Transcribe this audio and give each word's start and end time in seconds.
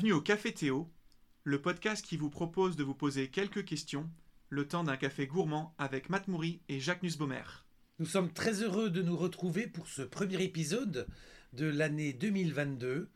Bienvenue 0.00 0.16
au 0.16 0.22
Café 0.22 0.54
Théo, 0.54 0.90
le 1.44 1.60
podcast 1.60 2.02
qui 2.02 2.16
vous 2.16 2.30
propose 2.30 2.74
de 2.74 2.82
vous 2.82 2.94
poser 2.94 3.28
quelques 3.28 3.66
questions, 3.66 4.08
le 4.48 4.66
temps 4.66 4.82
d'un 4.82 4.96
café 4.96 5.26
gourmand 5.26 5.74
avec 5.76 6.08
Matt 6.08 6.26
Moury 6.26 6.62
et 6.70 6.80
Jacques 6.80 7.02
Nussbaumer. 7.02 7.42
Nous 7.98 8.06
sommes 8.06 8.32
très 8.32 8.62
heureux 8.62 8.88
de 8.88 9.02
nous 9.02 9.14
retrouver 9.14 9.66
pour 9.66 9.88
ce 9.88 10.00
premier 10.00 10.42
épisode 10.42 11.06
de 11.52 11.66
l'année 11.66 12.14
2022. 12.14 13.10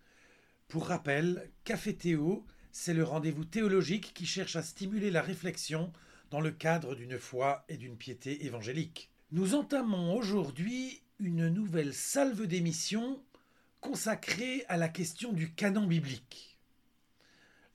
Pour 0.68 0.88
rappel, 0.88 1.50
Café 1.64 1.96
Théo, 1.96 2.44
c'est 2.70 2.92
le 2.92 3.04
rendez-vous 3.04 3.46
théologique 3.46 4.12
qui 4.12 4.26
cherche 4.26 4.56
à 4.56 4.62
stimuler 4.62 5.10
la 5.10 5.22
réflexion 5.22 5.90
dans 6.30 6.42
le 6.42 6.50
cadre 6.50 6.94
d'une 6.94 7.18
foi 7.18 7.64
et 7.70 7.78
d'une 7.78 7.96
piété 7.96 8.44
évangélique. 8.44 9.10
Nous 9.32 9.54
entamons 9.54 10.14
aujourd'hui 10.14 11.02
une 11.18 11.48
nouvelle 11.48 11.94
salve 11.94 12.46
d'émissions 12.46 13.24
consacrée 13.80 14.66
à 14.68 14.76
la 14.76 14.90
question 14.90 15.32
du 15.32 15.54
canon 15.54 15.86
biblique. 15.86 16.53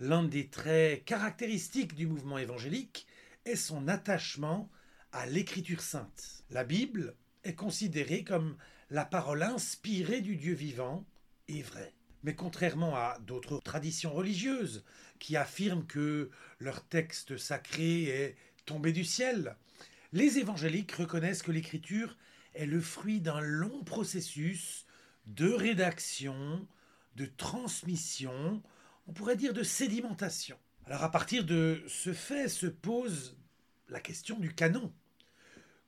L'un 0.01 0.23
des 0.23 0.47
traits 0.47 1.03
caractéristiques 1.03 1.93
du 1.93 2.07
mouvement 2.07 2.37
évangélique 2.37 3.05
est 3.43 3.57
son 3.57 3.89
attachement 3.89 4.69
à 5.11 5.25
l'écriture 5.25 5.81
sainte. 5.81 6.45
La 6.51 6.63
Bible 6.63 7.15
est 7.43 7.55
considérée 7.55 8.23
comme 8.23 8.55
la 8.89 9.03
parole 9.03 9.43
inspirée 9.43 10.21
du 10.21 10.37
Dieu 10.37 10.53
vivant 10.53 11.05
et 11.49 11.61
vrai. 11.61 11.93
Mais 12.23 12.33
contrairement 12.33 12.95
à 12.95 13.17
d'autres 13.27 13.59
traditions 13.59 14.13
religieuses 14.13 14.85
qui 15.19 15.35
affirment 15.35 15.85
que 15.85 16.29
leur 16.59 16.85
texte 16.87 17.35
sacré 17.37 18.03
est 18.03 18.37
tombé 18.65 18.93
du 18.93 19.03
ciel, 19.03 19.57
les 20.13 20.37
évangéliques 20.37 20.93
reconnaissent 20.93 21.43
que 21.43 21.51
l'écriture 21.51 22.17
est 22.53 22.65
le 22.65 22.79
fruit 22.79 23.19
d'un 23.19 23.41
long 23.41 23.83
processus 23.83 24.85
de 25.25 25.49
rédaction, 25.49 26.65
de 27.17 27.25
transmission, 27.25 28.63
on 29.09 29.13
pourrait 29.13 29.35
dire 29.35 29.53
de 29.55 29.63
sédimentation. 29.63 30.55
Alors 30.85 31.03
à 31.03 31.09
partir 31.09 31.43
de 31.43 31.83
ce 31.87 32.13
fait 32.13 32.47
se 32.47 32.67
pose 32.67 33.35
la 33.89 33.99
question 33.99 34.37
du 34.37 34.53
canon. 34.53 34.93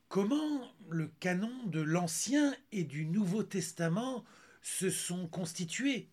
Comment 0.09 0.73
le 0.89 1.08
canon 1.19 1.53
de 1.67 1.81
l'Ancien 1.81 2.55
et 2.72 2.83
du 2.83 3.05
Nouveau 3.05 3.44
Testament 3.44 4.25
se 4.64 4.89
sont 4.89 5.27
constitués? 5.27 6.09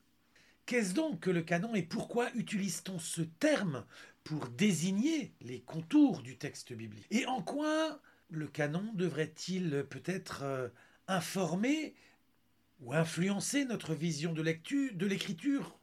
Qu'est-ce 0.67 0.93
donc 0.93 1.21
que 1.21 1.31
le 1.31 1.41
canon 1.41 1.75
et 1.75 1.83
pourquoi 1.83 2.31
utilise-t-on 2.35 2.99
ce 2.99 3.23
terme 3.23 3.87
pour 4.23 4.47
désigner 4.49 5.33
les 5.41 5.61
contours 5.61 6.21
du 6.21 6.37
texte 6.37 6.75
biblique? 6.75 7.07
Et 7.11 7.25
en 7.25 7.41
quoi 7.41 8.03
le 8.29 8.49
canon 8.49 8.93
devrait-il 8.93 9.87
peut-être 9.89 10.43
euh, 10.43 10.69
informer 11.07 11.95
ou 12.83 12.93
influencer 12.93 13.65
notre 13.65 13.95
vision 13.95 14.35
de 14.35 14.43
l'écriture, 14.43 15.78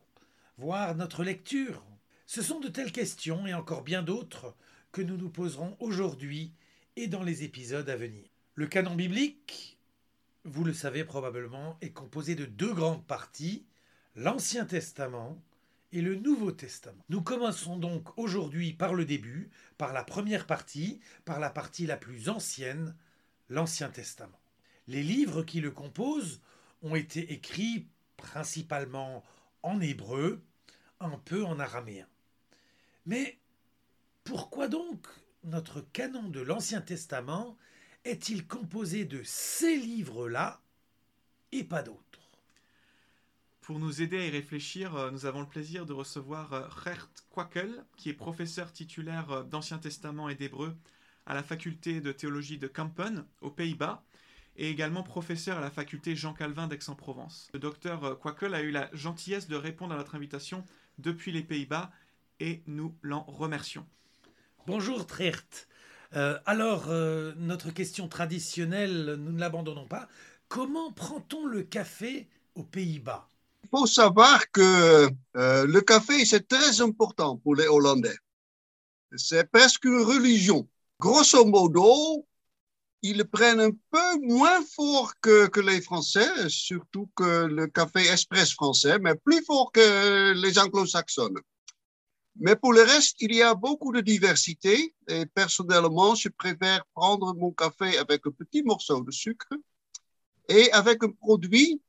voire 0.57 0.95
notre 0.95 1.23
lecture 1.23 1.83
Ce 2.25 2.41
sont 2.41 2.59
de 2.59 2.69
telles 2.69 2.91
questions 2.91 3.45
et 3.45 3.53
encore 3.53 3.83
bien 3.83 4.01
d'autres 4.01 4.55
que 4.91 5.01
nous 5.01 5.17
nous 5.17 5.29
poserons 5.29 5.75
aujourd'hui 5.79 6.53
et 6.95 7.07
dans 7.07 7.23
les 7.23 7.43
épisodes 7.43 7.89
à 7.89 7.95
venir. 7.95 8.23
Le 8.55 8.67
canon 8.67 8.95
biblique, 8.95 9.77
vous 10.45 10.63
le 10.63 10.73
savez 10.73 11.03
probablement, 11.03 11.77
est 11.81 11.91
composé 11.91 12.35
de 12.35 12.45
deux 12.45 12.73
grandes 12.73 13.05
parties, 13.05 13.65
l'Ancien 14.15 14.65
Testament 14.65 15.37
et 15.91 16.01
le 16.01 16.15
Nouveau 16.15 16.51
Testament. 16.51 17.03
Nous 17.09 17.21
commençons 17.21 17.77
donc 17.77 18.17
aujourd'hui 18.17 18.73
par 18.73 18.93
le 18.93 19.05
début, 19.05 19.49
par 19.77 19.91
la 19.91 20.03
première 20.03 20.47
partie, 20.47 20.99
par 21.25 21.39
la 21.39 21.49
partie 21.49 21.85
la 21.85 21.97
plus 21.97 22.29
ancienne, 22.29 22.95
l'Ancien 23.49 23.89
Testament. 23.89 24.39
Les 24.87 25.03
livres 25.03 25.43
qui 25.43 25.59
le 25.59 25.71
composent 25.71 26.41
ont 26.81 26.95
été 26.95 27.33
écrits 27.33 27.87
principalement 28.17 29.23
en 29.65 29.81
hébreu, 29.81 30.43
un 30.99 31.17
peu 31.17 31.43
en 31.43 31.59
araméen. 31.59 32.07
Mais 33.07 33.39
pourquoi 34.23 34.67
donc 34.67 35.07
notre 35.43 35.81
canon 35.81 36.29
de 36.29 36.39
l'Ancien 36.39 36.81
Testament 36.81 37.57
est-il 38.03 38.47
composé 38.47 39.05
de 39.05 39.21
ces 39.23 39.75
livres-là 39.75 40.61
et 41.51 41.63
pas 41.63 41.81
d'autres? 41.81 42.31
Pour 43.61 43.79
nous 43.79 44.03
aider 44.03 44.19
à 44.19 44.27
y 44.27 44.29
réfléchir, 44.29 44.95
euh, 44.95 45.09
nous 45.09 45.25
avons 45.25 45.41
le 45.41 45.47
plaisir 45.47 45.87
de 45.87 45.93
recevoir 45.93 46.53
euh, 46.53 46.67
Gert 46.83 47.09
Kwakel, 47.31 47.83
qui 47.97 48.09
est 48.09 48.13
professeur 48.13 48.71
titulaire 48.71 49.31
euh, 49.31 49.43
d'Ancien 49.43 49.79
Testament 49.79 50.29
et 50.29 50.35
d'Hébreu 50.35 50.77
à 51.25 51.33
la 51.33 51.41
faculté 51.41 52.01
de 52.01 52.11
théologie 52.11 52.59
de 52.59 52.67
Kampen, 52.67 53.25
aux 53.41 53.49
Pays-Bas, 53.49 54.03
et 54.57 54.69
également 54.69 55.03
professeur 55.03 55.57
à 55.57 55.61
la 55.61 55.71
faculté 55.71 56.15
Jean 56.15 56.33
Calvin 56.33 56.67
d'Aix-en-Provence. 56.67 57.49
Le 57.53 57.59
docteur 57.59 58.19
Quakel 58.19 58.53
a 58.53 58.61
eu 58.61 58.71
la 58.71 58.89
gentillesse 58.93 59.47
de 59.47 59.55
répondre 59.55 59.93
à 59.93 59.97
notre 59.97 60.15
invitation 60.15 60.63
depuis 60.97 61.31
les 61.31 61.43
Pays-Bas 61.43 61.91
et 62.39 62.61
nous 62.67 62.95
l'en 63.01 63.23
remercions. 63.23 63.85
Bonjour 64.67 65.05
Trert. 65.05 65.67
Euh, 66.15 66.39
alors, 66.45 66.85
euh, 66.89 67.33
notre 67.37 67.71
question 67.71 68.07
traditionnelle, 68.07 69.15
nous 69.19 69.31
ne 69.31 69.39
l'abandonnons 69.39 69.87
pas. 69.87 70.07
Comment 70.47 70.91
prend-on 70.91 71.45
le 71.45 71.63
café 71.63 72.27
aux 72.55 72.63
Pays-Bas? 72.63 73.27
Il 73.63 73.69
faut 73.69 73.87
savoir 73.87 74.49
que 74.51 75.09
euh, 75.35 75.65
le 75.65 75.81
café, 75.81 76.23
c'est 76.25 76.47
très 76.47 76.81
important 76.81 77.37
pour 77.37 77.55
les 77.55 77.67
Hollandais. 77.67 78.15
C'est 79.15 79.49
presque 79.49 79.85
une 79.85 80.01
religion. 80.01 80.67
Grosso 80.99 81.43
modo, 81.45 82.25
ils 83.09 83.23
prennent 83.25 83.59
un 83.59 83.75
peu 83.91 84.19
moins 84.21 84.63
fort 84.75 85.13
que, 85.21 85.59
les 85.59 85.81
Français, 85.81 86.49
surtout 86.49 87.07
que 87.15 87.45
le 87.45 87.67
café 87.67 88.09
express 88.09 88.51
français, 88.53 88.97
mais 88.99 89.13
plus 89.15 89.43
fort 89.45 89.71
que 89.71 90.33
les 90.33 90.57
anglo-saxons. 90.57 91.35
Mais 92.37 92.55
pour 92.55 92.73
le 92.73 92.81
reste, 92.81 93.17
il 93.21 93.33
y 93.33 93.43
a 93.43 93.53
beaucoup 93.53 93.91
de 93.93 94.01
diversité 94.01 94.95
et 95.07 95.25
personnellement, 95.27 96.15
je 96.15 96.29
préfère 96.29 96.83
prendre 96.93 97.33
mon 97.35 97.51
café 97.51 97.97
avec 97.97 98.25
un 98.25 98.31
petit 98.31 98.63
morceau 98.63 99.01
de 99.01 99.11
sucre 99.11 99.53
et 100.49 100.71
avec 100.71 101.03
un 101.03 101.11
produit 101.11 101.79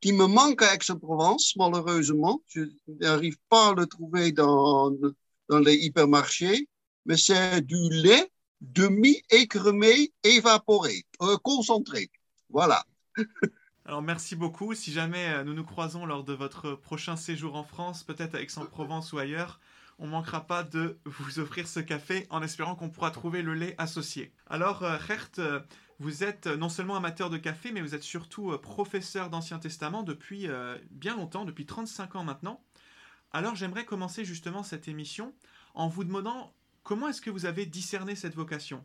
qui 0.00 0.12
me 0.12 0.26
manque 0.26 0.62
à 0.62 0.74
Aix-en-Provence, 0.74 1.54
malheureusement. 1.56 2.42
Je 2.46 2.62
n'arrive 3.00 3.38
pas 3.48 3.70
à 3.70 3.74
le 3.74 3.86
trouver 3.86 4.30
dans 4.32 4.90
les 5.66 5.74
hypermarchés, 5.74 6.68
mais 7.06 7.16
c'est 7.16 7.60
du 7.60 7.90
lait 7.90 8.30
demi-écrémé 8.72 10.12
évaporé, 10.22 11.04
euh, 11.22 11.36
concentré. 11.38 12.10
Voilà. 12.50 12.84
Alors 13.84 14.02
merci 14.02 14.36
beaucoup. 14.36 14.74
Si 14.74 14.92
jamais 14.92 15.28
euh, 15.28 15.44
nous 15.44 15.54
nous 15.54 15.64
croisons 15.64 16.06
lors 16.06 16.24
de 16.24 16.32
votre 16.32 16.74
prochain 16.74 17.16
séjour 17.16 17.54
en 17.56 17.64
France, 17.64 18.02
peut-être 18.02 18.34
à 18.34 18.40
Aix-en-Provence 18.40 19.12
ou 19.12 19.18
ailleurs, 19.18 19.60
on 19.98 20.06
manquera 20.06 20.46
pas 20.46 20.62
de 20.62 20.98
vous 21.04 21.38
offrir 21.38 21.68
ce 21.68 21.80
café 21.80 22.26
en 22.30 22.42
espérant 22.42 22.74
qu'on 22.74 22.90
pourra 22.90 23.10
trouver 23.10 23.42
le 23.42 23.54
lait 23.54 23.74
associé. 23.78 24.32
Alors 24.46 24.82
euh, 24.82 24.96
Gert, 25.06 25.62
vous 26.00 26.24
êtes 26.24 26.46
non 26.46 26.68
seulement 26.68 26.96
amateur 26.96 27.30
de 27.30 27.36
café, 27.36 27.70
mais 27.70 27.80
vous 27.80 27.94
êtes 27.94 28.02
surtout 28.02 28.56
professeur 28.58 29.30
d'Ancien 29.30 29.58
Testament 29.60 30.02
depuis 30.02 30.48
bien 30.90 31.16
longtemps, 31.16 31.44
depuis 31.44 31.66
35 31.66 32.16
ans 32.16 32.24
maintenant. 32.24 32.60
Alors 33.30 33.54
j'aimerais 33.54 33.84
commencer 33.84 34.24
justement 34.24 34.64
cette 34.64 34.88
émission 34.88 35.32
en 35.74 35.86
vous 35.86 36.02
demandant 36.02 36.52
Comment 36.84 37.08
est-ce 37.08 37.22
que 37.22 37.30
vous 37.30 37.46
avez 37.46 37.64
discerné 37.64 38.14
cette 38.14 38.34
vocation? 38.34 38.84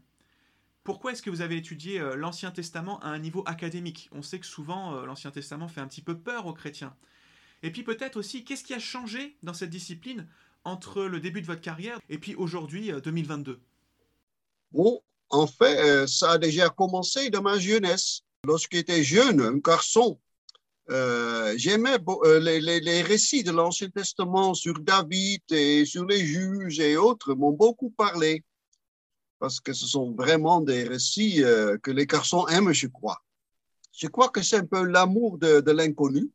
Pourquoi 0.86 1.12
est-ce 1.12 1.22
que 1.22 1.30
vous 1.30 1.42
avez 1.42 1.58
étudié 1.58 2.00
euh, 2.00 2.16
l'Ancien 2.16 2.50
Testament 2.50 2.98
à 3.02 3.10
un 3.10 3.20
niveau 3.20 3.44
académique? 3.46 4.10
On 4.14 4.22
sait 4.22 4.40
que 4.40 4.46
souvent 4.46 4.96
euh, 4.96 5.06
l'Ancien 5.06 5.32
Testament 5.32 5.68
fait 5.68 5.82
un 5.82 5.88
petit 5.88 6.02
peu 6.02 6.18
peur 6.18 6.46
aux 6.46 6.54
chrétiens. 6.54 6.96
Et 7.62 7.72
puis 7.72 7.84
peut-être 7.84 8.16
aussi, 8.16 8.46
qu'est-ce 8.46 8.64
qui 8.64 8.74
a 8.74 8.80
changé 8.80 9.36
dans 9.44 9.54
cette 9.54 9.70
discipline 9.70 10.26
entre 10.64 11.04
le 11.04 11.20
début 11.20 11.42
de 11.42 11.46
votre 11.46 11.60
carrière 11.60 12.00
et 12.08 12.18
puis 12.18 12.36
aujourd'hui, 12.36 12.90
2022 13.04 13.52
euh, 13.52 13.60
Bon, 14.72 15.02
en 15.30 15.46
fait, 15.46 16.08
ça 16.08 16.32
a 16.32 16.38
déjà 16.38 16.70
commencé 16.70 17.30
dans 17.30 17.42
ma 17.42 17.60
jeunesse. 17.60 18.22
Lorsque 18.46 18.74
j'étais 18.74 19.04
jeune, 19.04 19.42
un 19.42 19.58
garçon, 19.58 20.18
euh, 20.92 21.54
j'aimais 21.56 21.98
euh, 22.08 22.40
les, 22.40 23.02
récits 23.04 23.44
de 23.44 23.52
l'Ancien 23.52 23.90
Testament 23.90 24.56
sur 24.56 24.80
David 24.80 25.42
et 25.52 25.86
sur 25.86 26.06
les 26.06 26.26
juges 26.26 26.80
et 26.80 26.98
autres 26.98 27.36
m'ont 27.36 27.52
beaucoup 27.52 27.92
parlé 27.92 28.44
parce 29.38 29.60
que 29.60 29.72
ce 29.72 29.86
sont 29.86 30.14
vraiment 30.14 30.62
des 30.62 30.84
récits 30.84 31.44
euh, 31.44 31.78
que 31.78 31.92
les 31.92 32.08
garçons 32.08 32.48
aiment, 32.48 32.74
je 32.74 32.88
crois. 32.88 33.22
Je 33.92 34.08
crois 34.08 34.30
que 34.30 34.42
c'est 34.42 34.58
un 34.58 34.66
peu 34.66 34.84
l'amour 34.84 35.38
de, 35.38 35.72
l'inconnu. 35.72 36.32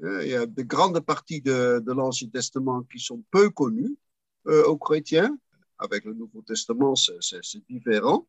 Il 0.00 0.28
y 0.28 0.34
a 0.34 0.46
de 0.46 0.62
grandes 0.62 1.00
parties 1.00 1.40
de 1.40 1.92
l'Ancien 1.92 2.28
Testament 2.28 2.82
qui 2.84 2.98
sont 2.98 3.22
peu 3.30 3.50
connues 3.50 3.96
aux 4.44 4.76
chrétiens. 4.76 5.36
Avec 5.78 6.04
le 6.04 6.14
Nouveau 6.14 6.42
Testament, 6.42 6.94
c'est 6.94 7.66
différent. 7.68 8.26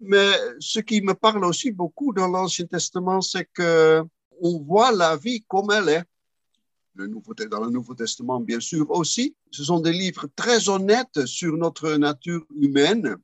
Mais 0.00 0.32
ce 0.58 0.80
qui 0.80 1.00
me 1.00 1.14
parle 1.14 1.44
aussi 1.44 1.70
beaucoup 1.70 2.12
dans 2.12 2.28
l'Ancien 2.28 2.66
Testament, 2.66 3.20
c'est 3.22 3.46
que 3.46 4.04
on 4.40 4.60
voit 4.60 4.92
la 4.92 5.16
vie 5.16 5.44
comme 5.46 5.70
elle 5.70 5.88
est. 5.88 6.04
Le 6.94 7.06
Nouveau, 7.06 7.34
dans 7.34 7.64
le 7.64 7.70
Nouveau 7.70 7.94
Testament, 7.94 8.40
bien 8.40 8.60
sûr, 8.60 8.90
aussi. 8.90 9.34
Ce 9.50 9.64
sont 9.64 9.80
des 9.80 9.92
livres 9.92 10.28
très 10.34 10.68
honnêtes 10.68 11.26
sur 11.26 11.56
notre 11.56 11.92
nature 11.96 12.46
humaine, 12.58 13.16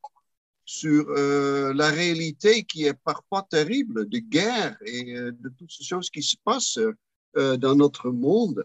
sur 0.64 1.06
euh, 1.08 1.72
la 1.72 1.88
réalité 1.88 2.64
qui 2.64 2.84
est 2.84 2.94
parfois 2.94 3.46
terrible, 3.48 4.08
de 4.08 4.18
guerre 4.18 4.76
et 4.84 5.16
euh, 5.16 5.32
de 5.32 5.48
toutes 5.48 5.72
ces 5.72 5.84
choses 5.84 6.10
qui 6.10 6.22
se 6.22 6.36
passent 6.44 6.78
euh, 7.36 7.56
dans 7.56 7.74
notre 7.74 8.10
monde. 8.10 8.64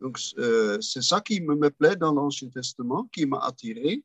Donc, 0.00 0.18
c'est 0.18 1.02
ça 1.02 1.20
qui 1.20 1.42
me, 1.42 1.54
me 1.54 1.68
plaît 1.70 1.94
dans 1.94 2.12
l'Ancien 2.12 2.48
Testament, 2.48 3.06
qui 3.12 3.26
m'a 3.26 3.38
attiré. 3.40 4.02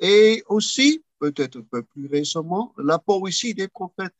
Et 0.00 0.44
aussi, 0.46 1.02
peut-être 1.18 1.58
un 1.58 1.62
peu 1.62 1.82
plus 1.82 2.06
récemment, 2.06 2.72
la 2.78 2.98
poésie 2.98 3.54
des 3.54 3.68
prophètes. 3.68 4.14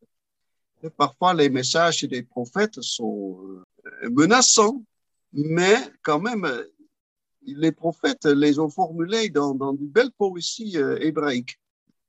Parfois, 0.96 1.34
les 1.34 1.49
messages 1.49 2.02
des 2.05 2.23
prophètes 2.23 2.81
sont 2.81 3.38
euh, 4.02 4.11
menaçants, 4.11 4.82
mais 5.32 5.76
quand 6.02 6.20
même, 6.20 6.46
les 7.43 7.73
prophètes 7.73 8.25
les 8.25 8.58
ont 8.58 8.69
formulés 8.69 9.28
dans, 9.31 9.55
dans 9.55 9.73
de 9.73 9.84
belles 9.84 10.12
poésies 10.17 10.76
euh, 10.76 10.99
hébraïques. 11.00 11.58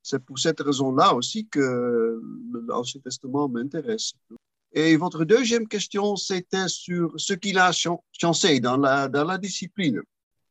C'est 0.03 0.19
pour 0.19 0.39
cette 0.39 0.61
raison-là 0.61 1.13
aussi 1.13 1.47
que 1.47 2.21
l'Ancien 2.67 3.01
Testament 3.01 3.49
m'intéresse. 3.49 4.13
Et 4.73 4.95
votre 4.95 5.25
deuxième 5.25 5.67
question, 5.67 6.15
c'était 6.15 6.67
sur 6.67 7.13
ce 7.17 7.33
qu'il 7.33 7.57
a 7.57 7.71
chancé 8.11 8.59
dans 8.59 8.77
la, 8.77 9.07
dans 9.07 9.25
la 9.25 9.37
discipline. 9.37 10.01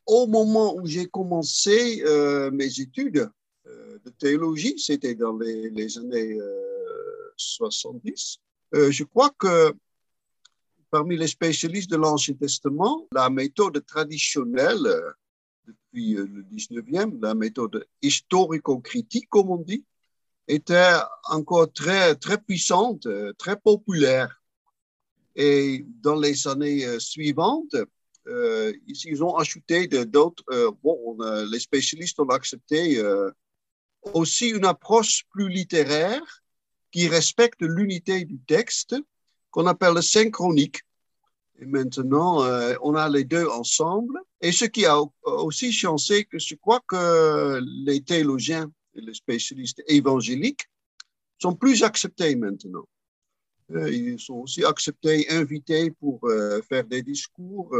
Au 0.06 0.26
moment 0.26 0.74
où 0.76 0.86
j'ai 0.86 1.06
commencé 1.06 2.02
euh, 2.04 2.50
mes 2.50 2.80
études 2.80 3.28
euh, 3.66 3.98
de 4.04 4.10
théologie, 4.10 4.78
c'était 4.78 5.14
dans 5.14 5.36
les, 5.38 5.70
les 5.70 5.98
années 5.98 6.38
70, 7.36 8.38
je 8.72 9.04
crois 9.04 9.30
que 9.38 9.74
parmi 10.90 11.16
les 11.16 11.26
spécialistes 11.26 11.90
de 11.90 11.96
l'Ancien 11.96 12.34
Testament, 12.34 13.06
la 13.12 13.28
méthode 13.30 13.84
traditionnelle 13.84 14.86
euh, 14.86 15.10
depuis 15.66 16.16
euh, 16.16 16.26
le 16.26 16.42
19e, 16.42 17.20
la 17.20 17.34
méthode 17.34 17.86
historico-critique, 18.02 19.28
comme 19.28 19.50
on 19.50 19.58
dit, 19.58 19.84
était 20.48 20.94
encore 21.28 21.72
très, 21.72 22.14
très 22.14 22.38
puissante, 22.38 23.06
euh, 23.06 23.32
très 23.34 23.56
populaire. 23.56 24.40
Et 25.34 25.84
dans 26.00 26.16
les 26.16 26.46
années 26.48 26.98
suivantes, 26.98 27.76
ils 28.24 29.22
ont 29.22 29.36
ajouté 29.36 29.86
d'autres, 29.86 30.44
bon, 30.82 31.18
les 31.52 31.60
spécialistes 31.60 32.18
ont 32.18 32.30
accepté 32.30 33.02
aussi 34.14 34.48
une 34.48 34.64
approche 34.64 35.24
plus 35.30 35.50
littéraire 35.50 36.42
qui 36.96 37.08
respecte 37.08 37.60
l'unité 37.60 38.24
du 38.24 38.38
texte 38.38 38.96
qu'on 39.50 39.66
appelle 39.66 39.92
le 39.92 40.00
synchronique. 40.00 40.80
Et 41.58 41.66
maintenant, 41.66 42.42
euh, 42.42 42.74
on 42.80 42.94
a 42.94 43.06
les 43.10 43.24
deux 43.24 43.46
ensemble. 43.48 44.18
Et 44.40 44.50
ce 44.50 44.64
qui 44.64 44.86
a 44.86 44.96
aussi 45.24 45.72
changé, 45.72 46.24
que 46.24 46.38
je 46.38 46.54
crois 46.54 46.80
que 46.88 47.60
les 47.84 48.00
théologiens 48.00 48.72
et 48.94 49.02
les 49.02 49.12
spécialistes 49.12 49.82
évangéliques 49.88 50.64
sont 51.38 51.54
plus 51.54 51.82
acceptés 51.82 52.34
maintenant. 52.34 52.88
Euh, 53.72 53.92
ils 53.92 54.18
sont 54.18 54.36
aussi 54.36 54.64
acceptés, 54.64 55.28
invités 55.28 55.90
pour 55.90 56.20
euh, 56.24 56.62
faire 56.62 56.84
des 56.84 57.02
discours 57.02 57.76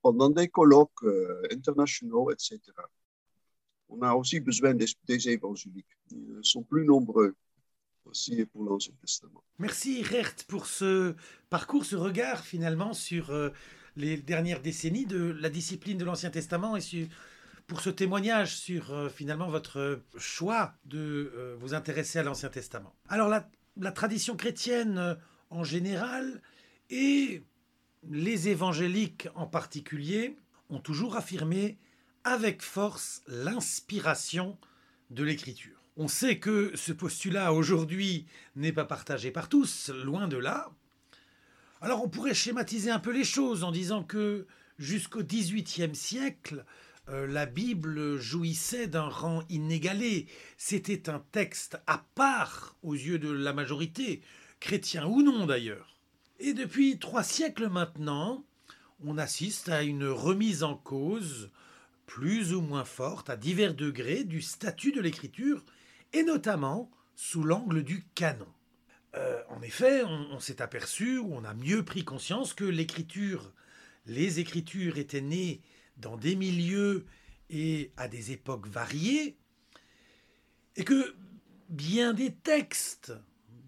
pendant 0.00 0.30
des 0.30 0.46
colloques 0.46 1.04
internationaux, 1.50 2.30
etc. 2.30 2.60
On 3.88 4.00
a 4.02 4.14
aussi 4.14 4.38
besoin 4.38 4.74
des, 4.74 4.86
des 5.08 5.28
évangéliques. 5.30 5.96
Ils 6.12 6.38
sont 6.42 6.62
plus 6.62 6.84
nombreux 6.84 7.34
Merci 9.58 10.02
Rert 10.02 10.34
pour 10.46 10.66
ce 10.66 11.14
parcours, 11.50 11.84
ce 11.84 11.96
regard 11.96 12.44
finalement 12.44 12.92
sur 12.92 13.30
euh, 13.30 13.50
les 13.96 14.16
dernières 14.16 14.60
décennies 14.60 15.06
de 15.06 15.36
la 15.40 15.50
discipline 15.50 15.98
de 15.98 16.04
l'Ancien 16.04 16.30
Testament 16.30 16.76
et 16.76 17.08
pour 17.66 17.80
ce 17.80 17.90
témoignage 17.90 18.56
sur 18.56 18.92
euh, 18.92 19.08
finalement 19.08 19.48
votre 19.48 20.02
choix 20.16 20.74
de 20.84 21.32
euh, 21.34 21.56
vous 21.60 21.74
intéresser 21.74 22.18
à 22.18 22.22
l'Ancien 22.22 22.48
Testament. 22.48 22.94
Alors 23.08 23.28
la 23.28 23.92
tradition 23.92 24.36
chrétienne 24.36 25.16
en 25.50 25.64
général 25.64 26.42
et 26.90 27.42
les 28.08 28.48
évangéliques 28.48 29.28
en 29.34 29.46
particulier 29.46 30.36
ont 30.70 30.80
toujours 30.80 31.16
affirmé 31.16 31.78
avec 32.24 32.62
force 32.62 33.22
l'inspiration 33.26 34.58
de 35.10 35.24
l'écriture. 35.24 35.77
On 36.00 36.06
sait 36.06 36.38
que 36.38 36.70
ce 36.76 36.92
postulat 36.92 37.52
aujourd'hui 37.52 38.24
n'est 38.54 38.72
pas 38.72 38.84
partagé 38.84 39.32
par 39.32 39.48
tous, 39.48 39.90
loin 39.90 40.28
de 40.28 40.36
là. 40.36 40.70
Alors 41.80 42.04
on 42.04 42.08
pourrait 42.08 42.34
schématiser 42.34 42.92
un 42.92 43.00
peu 43.00 43.10
les 43.10 43.24
choses 43.24 43.64
en 43.64 43.72
disant 43.72 44.04
que 44.04 44.46
jusqu'au 44.78 45.24
XVIIIe 45.24 45.96
siècle, 45.96 46.64
euh, 47.08 47.26
la 47.26 47.46
Bible 47.46 48.16
jouissait 48.16 48.86
d'un 48.86 49.08
rang 49.08 49.42
inégalé. 49.48 50.28
C'était 50.56 51.10
un 51.10 51.18
texte 51.32 51.80
à 51.88 52.06
part 52.14 52.76
aux 52.84 52.94
yeux 52.94 53.18
de 53.18 53.32
la 53.32 53.52
majorité, 53.52 54.22
chrétien 54.60 55.04
ou 55.04 55.22
non 55.22 55.46
d'ailleurs. 55.46 55.96
Et 56.38 56.52
depuis 56.52 57.00
trois 57.00 57.24
siècles 57.24 57.68
maintenant, 57.68 58.44
on 59.04 59.18
assiste 59.18 59.68
à 59.68 59.82
une 59.82 60.06
remise 60.06 60.62
en 60.62 60.76
cause 60.76 61.50
plus 62.06 62.54
ou 62.54 62.60
moins 62.60 62.84
forte, 62.84 63.30
à 63.30 63.36
divers 63.36 63.74
degrés, 63.74 64.22
du 64.22 64.42
statut 64.42 64.92
de 64.92 65.00
l'écriture 65.00 65.64
et 66.12 66.22
notamment 66.22 66.90
sous 67.14 67.42
l'angle 67.42 67.82
du 67.82 68.04
canon. 68.14 68.46
Euh, 69.16 69.42
en 69.48 69.62
effet, 69.62 70.04
on, 70.04 70.38
s'est 70.38 70.62
aperçu, 70.62 71.18
ou 71.18 71.34
on 71.34 71.44
a 71.44 71.54
mieux 71.54 71.84
pris 71.84 72.04
conscience 72.04 72.54
que 72.54 72.64
l'écriture, 72.64 73.52
les 74.06 74.38
écritures 74.38 74.98
étaient 74.98 75.20
nées 75.20 75.62
dans 75.96 76.16
des 76.16 76.36
milieux 76.36 77.06
et 77.50 77.90
à 77.96 78.08
des 78.08 78.32
époques 78.32 78.68
variées, 78.68 79.36
et 80.76 80.84
que 80.84 81.14
bien 81.68 82.12
des 82.12 82.32
textes 82.34 83.12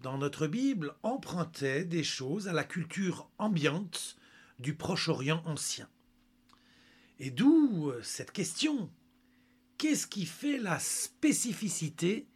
dans 0.01 0.17
notre 0.17 0.47
Bible 0.47 0.95
empruntaient 1.03 1.83
des 1.83 2.03
choses 2.03 2.47
à 2.47 2.53
la 2.53 2.63
culture 2.63 3.29
ambiante 3.37 4.17
du 4.59 4.75
Proche-Orient 4.75 5.43
ancien. 5.45 5.89
Et 7.19 7.31
d'où 7.31 7.91
cette 8.01 8.31
question 8.31 8.89
qu'est-ce 9.77 10.07
qui 10.07 10.25
fait 10.25 10.59
la 10.59 10.79
spécificité 10.79 12.27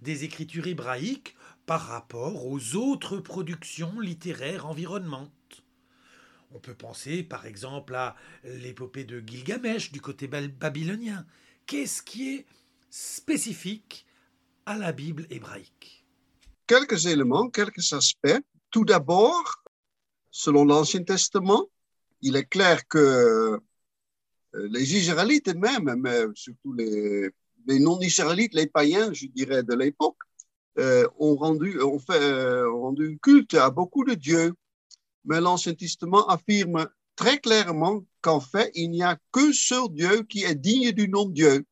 des 0.00 0.24
écritures 0.24 0.66
hébraïques 0.66 1.36
par 1.66 1.82
rapport 1.82 2.46
aux 2.46 2.76
autres 2.76 3.18
productions 3.18 4.00
littéraires 4.00 4.66
environnantes. 4.66 5.32
On 6.52 6.60
peut 6.60 6.74
penser 6.74 7.22
par 7.22 7.44
exemple 7.46 7.94
à 7.94 8.16
l'épopée 8.44 9.04
de 9.04 9.20
Gilgamesh 9.20 9.92
du 9.92 10.00
côté 10.00 10.26
babylonien. 10.26 11.26
Qu'est-ce 11.66 12.02
qui 12.02 12.30
est 12.30 12.46
spécifique 12.88 14.06
à 14.64 14.78
la 14.78 14.92
Bible 14.92 15.26
hébraïque? 15.30 16.06
Quelques 16.66 17.06
éléments, 17.06 17.50
quelques 17.50 17.92
aspects. 17.92 18.40
Tout 18.70 18.84
d'abord, 18.84 19.62
selon 20.30 20.64
l'Ancien 20.64 21.02
Testament, 21.02 21.66
il 22.22 22.36
est 22.36 22.46
clair 22.46 22.86
que 22.88 23.60
euh, 24.54 24.68
les 24.70 24.96
Israélites 24.96 25.48
eux-mêmes, 25.48 25.94
mais 25.98 26.24
surtout 26.34 26.72
les 26.72 27.30
les 27.68 27.78
non-israélites, 27.78 28.54
les 28.54 28.66
païens, 28.66 29.12
je 29.12 29.26
dirais, 29.26 29.62
de 29.62 29.74
l'époque, 29.74 30.16
euh, 30.78 31.06
ont, 31.18 31.36
rendu, 31.36 31.80
ont, 31.82 31.98
fait, 31.98 32.20
euh, 32.20 32.70
rendu 32.70 33.18
culte 33.22 33.54
à 33.54 33.70
beaucoup 33.70 34.04
de 34.04 34.14
dieux. 34.14 34.54
Mais 35.24 35.40
l'Ancien 35.40 35.74
Testament 35.74 36.26
affirme 36.28 36.88
très 37.14 37.38
clairement 37.38 38.04
qu'en 38.22 38.40
fait, 38.40 38.70
il 38.74 38.90
n'y 38.90 39.02
a 39.02 39.18
qu'un 39.32 39.52
seul 39.52 39.88
Dieu 39.90 40.22
qui 40.22 40.44
est 40.44 40.54
digne 40.54 40.92
du 40.92 41.08
nom 41.08 41.26
de 41.26 41.34
Dieu. 41.34 41.66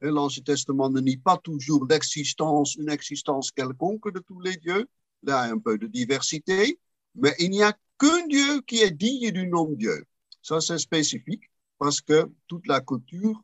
L'Ancien 0.00 0.42
Testament 0.42 0.90
ne 0.90 1.00
nie 1.00 1.16
pas 1.16 1.38
toujours 1.38 1.86
l'existence, 1.88 2.74
une 2.74 2.90
existence 2.90 3.52
quelconque 3.52 4.12
de 4.12 4.18
tous 4.18 4.40
les 4.40 4.56
dieux. 4.56 4.88
Il 5.22 5.28
y 5.28 5.32
a 5.32 5.42
un 5.42 5.58
peu 5.58 5.78
de 5.78 5.86
diversité, 5.86 6.78
mais 7.14 7.34
il 7.38 7.50
n'y 7.50 7.62
a 7.62 7.72
qu'un 7.98 8.26
Dieu 8.26 8.60
qui 8.62 8.82
est 8.82 8.90
digne 8.90 9.30
du 9.30 9.46
nom 9.46 9.66
de 9.66 9.76
Dieu. 9.76 10.04
Ça, 10.42 10.60
c'est 10.60 10.78
spécifique 10.78 11.44
parce 11.78 12.00
que 12.00 12.28
toute 12.48 12.66
la 12.66 12.80
culture 12.80 13.40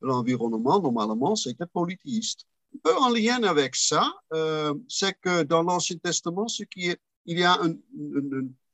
l'environnement, 0.00 0.80
normalement, 0.80 1.36
c'était 1.36 1.66
polythéiste. 1.66 2.46
Un 2.74 2.78
peu 2.82 2.96
en 2.96 3.10
lien 3.10 3.42
avec 3.42 3.74
ça, 3.74 4.12
euh, 4.32 4.74
c'est 4.88 5.18
que 5.20 5.42
dans 5.42 5.62
l'Ancien 5.62 5.96
Testament, 5.96 6.46
est, 6.76 7.00
il 7.26 7.38
y 7.38 7.44
a 7.44 7.58
un, 7.60 7.74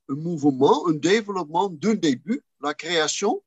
mouvement, 0.09 0.89
un 0.89 0.93
développement 0.93 1.69
d'un 1.69 1.95
début, 1.95 2.43
la 2.63 2.75
création, 2.75 3.43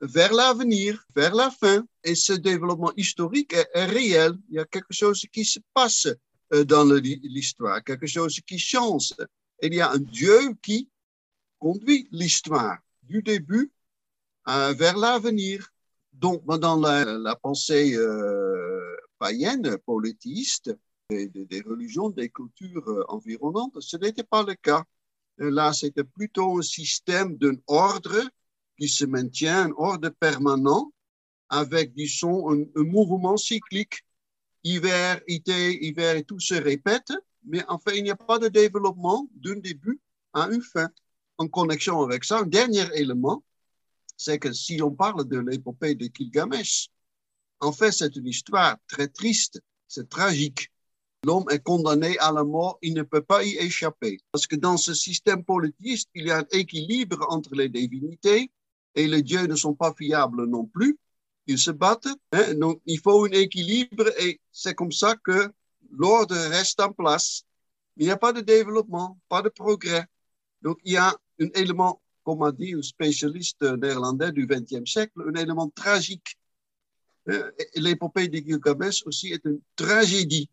vers 0.00 0.32
l'avenir, 0.32 1.04
vers 1.14 1.34
la 1.34 1.50
fin. 1.50 1.86
Et 2.04 2.14
ce 2.14 2.32
développement 2.32 2.92
historique 2.96 3.54
est, 3.54 3.84
réel. 3.84 4.32
Il 4.50 4.56
y 4.56 4.58
a 4.58 4.64
quelque 4.64 4.92
chose 4.92 5.24
qui 5.32 5.44
se 5.44 5.60
passe 5.72 6.08
euh, 6.52 6.64
dans 6.64 6.84
l'histoire, 6.84 7.82
quelque 7.82 8.06
chose 8.06 8.40
qui 8.46 8.58
change. 8.58 9.14
il 9.62 9.74
y 9.74 9.80
a 9.80 9.90
un 9.90 9.98
Dieu 9.98 10.54
qui 10.62 10.88
conduit 11.58 12.08
l'histoire 12.12 12.78
du 13.02 13.22
début 13.22 13.72
euh, 14.48 14.72
vers 14.72 14.96
l'avenir. 14.96 15.68
Donc, 16.12 16.44
dans 16.46 16.76
la, 16.76 17.36
pensée 17.36 17.94
euh, 17.94 18.96
païenne, 19.18 19.78
polythéiste, 19.86 20.76
des, 21.10 21.62
religions, 21.66 22.10
des 22.10 22.28
cultures 22.28 22.86
euh, 22.88 23.04
environnantes, 23.08 23.80
ce 23.80 23.96
n'était 23.96 24.24
pas 24.24 24.42
le 24.42 24.54
cas. 24.54 24.84
Là, 25.38 25.72
c'était 25.72 26.04
plutôt 26.04 26.58
un 26.58 26.62
système 26.62 27.36
d'un 27.36 27.54
ordre 27.68 28.28
qui 28.78 28.88
se 28.88 29.04
maintient, 29.04 29.66
un 29.66 29.72
ordre 29.76 30.08
permanent, 30.10 30.92
avec, 31.48 31.94
disons, 31.94 32.52
un, 32.52 32.62
un 32.76 32.84
mouvement 32.84 33.36
cyclique. 33.36 34.04
Hiver, 34.64 35.20
été, 35.28 35.86
hiver, 35.86 36.16
et 36.16 36.24
tout 36.24 36.40
se 36.40 36.54
répète, 36.54 37.12
mais 37.44 37.64
en 37.68 37.78
fait, 37.78 37.96
il 37.96 38.04
n'y 38.04 38.10
a 38.10 38.16
pas 38.16 38.38
de 38.38 38.48
développement 38.48 39.28
d'un 39.34 39.56
début 39.56 40.00
à 40.32 40.48
une 40.50 40.62
fin. 40.62 40.88
en 41.38 41.48
connexion 41.48 42.02
avec 42.02 42.24
ça, 42.24 42.40
un 42.40 42.46
dernier 42.46 42.84
élément, 42.94 43.44
c'est 44.18 44.38
que 44.38 44.52
si 44.52 44.82
on 44.82 44.90
parle 44.90 45.26
de 45.26 45.38
l'épopée 45.38 45.94
de 45.94 46.10
Gilgamesh, 46.12 46.90
en 47.60 47.72
fait, 47.72 47.92
c'est 47.92 48.14
une 48.16 48.26
histoire 48.26 48.76
très 48.88 49.08
triste, 49.08 49.62
c'est 49.86 50.08
tragique. 50.08 50.70
L'homme 51.24 51.46
est 51.50 51.62
condamné 51.62 52.18
à 52.18 52.30
la 52.30 52.44
mort, 52.44 52.78
il 52.82 52.94
ne 52.94 53.02
peut 53.02 53.22
pas 53.22 53.42
y 53.44 53.56
échapper. 53.56 54.18
Parce 54.30 54.46
que 54.46 54.56
dans 54.56 54.76
ce 54.76 54.92
système 54.94 55.42
polythéiste, 55.44 56.10
il 56.14 56.26
y 56.26 56.30
a 56.30 56.38
un 56.38 56.46
équilibre 56.52 57.26
entre 57.30 57.54
les 57.54 57.68
divinités 57.68 58.50
et 58.94 59.06
les 59.06 59.22
dieux 59.22 59.46
ne 59.46 59.56
sont 59.56 59.74
pas 59.74 59.94
fiables 59.96 60.44
non 60.46 60.66
plus. 60.66 60.98
Ils 61.46 61.58
se 61.58 61.70
battent, 61.70 62.08
hein, 62.32 62.54
donc 62.54 62.80
il 62.86 63.00
faut 63.00 63.24
un 63.24 63.30
équilibre 63.30 64.08
et 64.20 64.40
c'est 64.52 64.74
comme 64.74 64.92
ça 64.92 65.16
que 65.16 65.50
l'ordre 65.90 66.36
reste 66.36 66.80
en 66.80 66.92
place. 66.92 67.44
Il 67.96 68.04
n'y 68.04 68.12
a 68.12 68.16
pas 68.16 68.32
de 68.32 68.40
développement, 68.40 69.18
pas 69.28 69.42
de 69.42 69.48
progrès. 69.48 70.06
Donc 70.62 70.78
il 70.84 70.92
y 70.92 70.96
a 70.96 71.16
un 71.40 71.48
élément, 71.54 72.00
comme 72.28 72.42
a 72.42 72.52
dit 72.52 72.74
un 72.74 72.82
spécialiste 72.82 73.62
néerlandais 73.62 74.32
du 74.32 74.46
XXe 74.46 74.84
siècle, 74.84 75.18
un 75.26 75.40
élément 75.40 75.70
tragique. 75.70 76.38
Hein, 77.26 77.50
l'épopée 77.74 78.28
de 78.28 78.36
Gilgamesh 78.36 79.02
aussi 79.06 79.32
est 79.32 79.42
une 79.46 79.62
tragédie. 79.76 80.50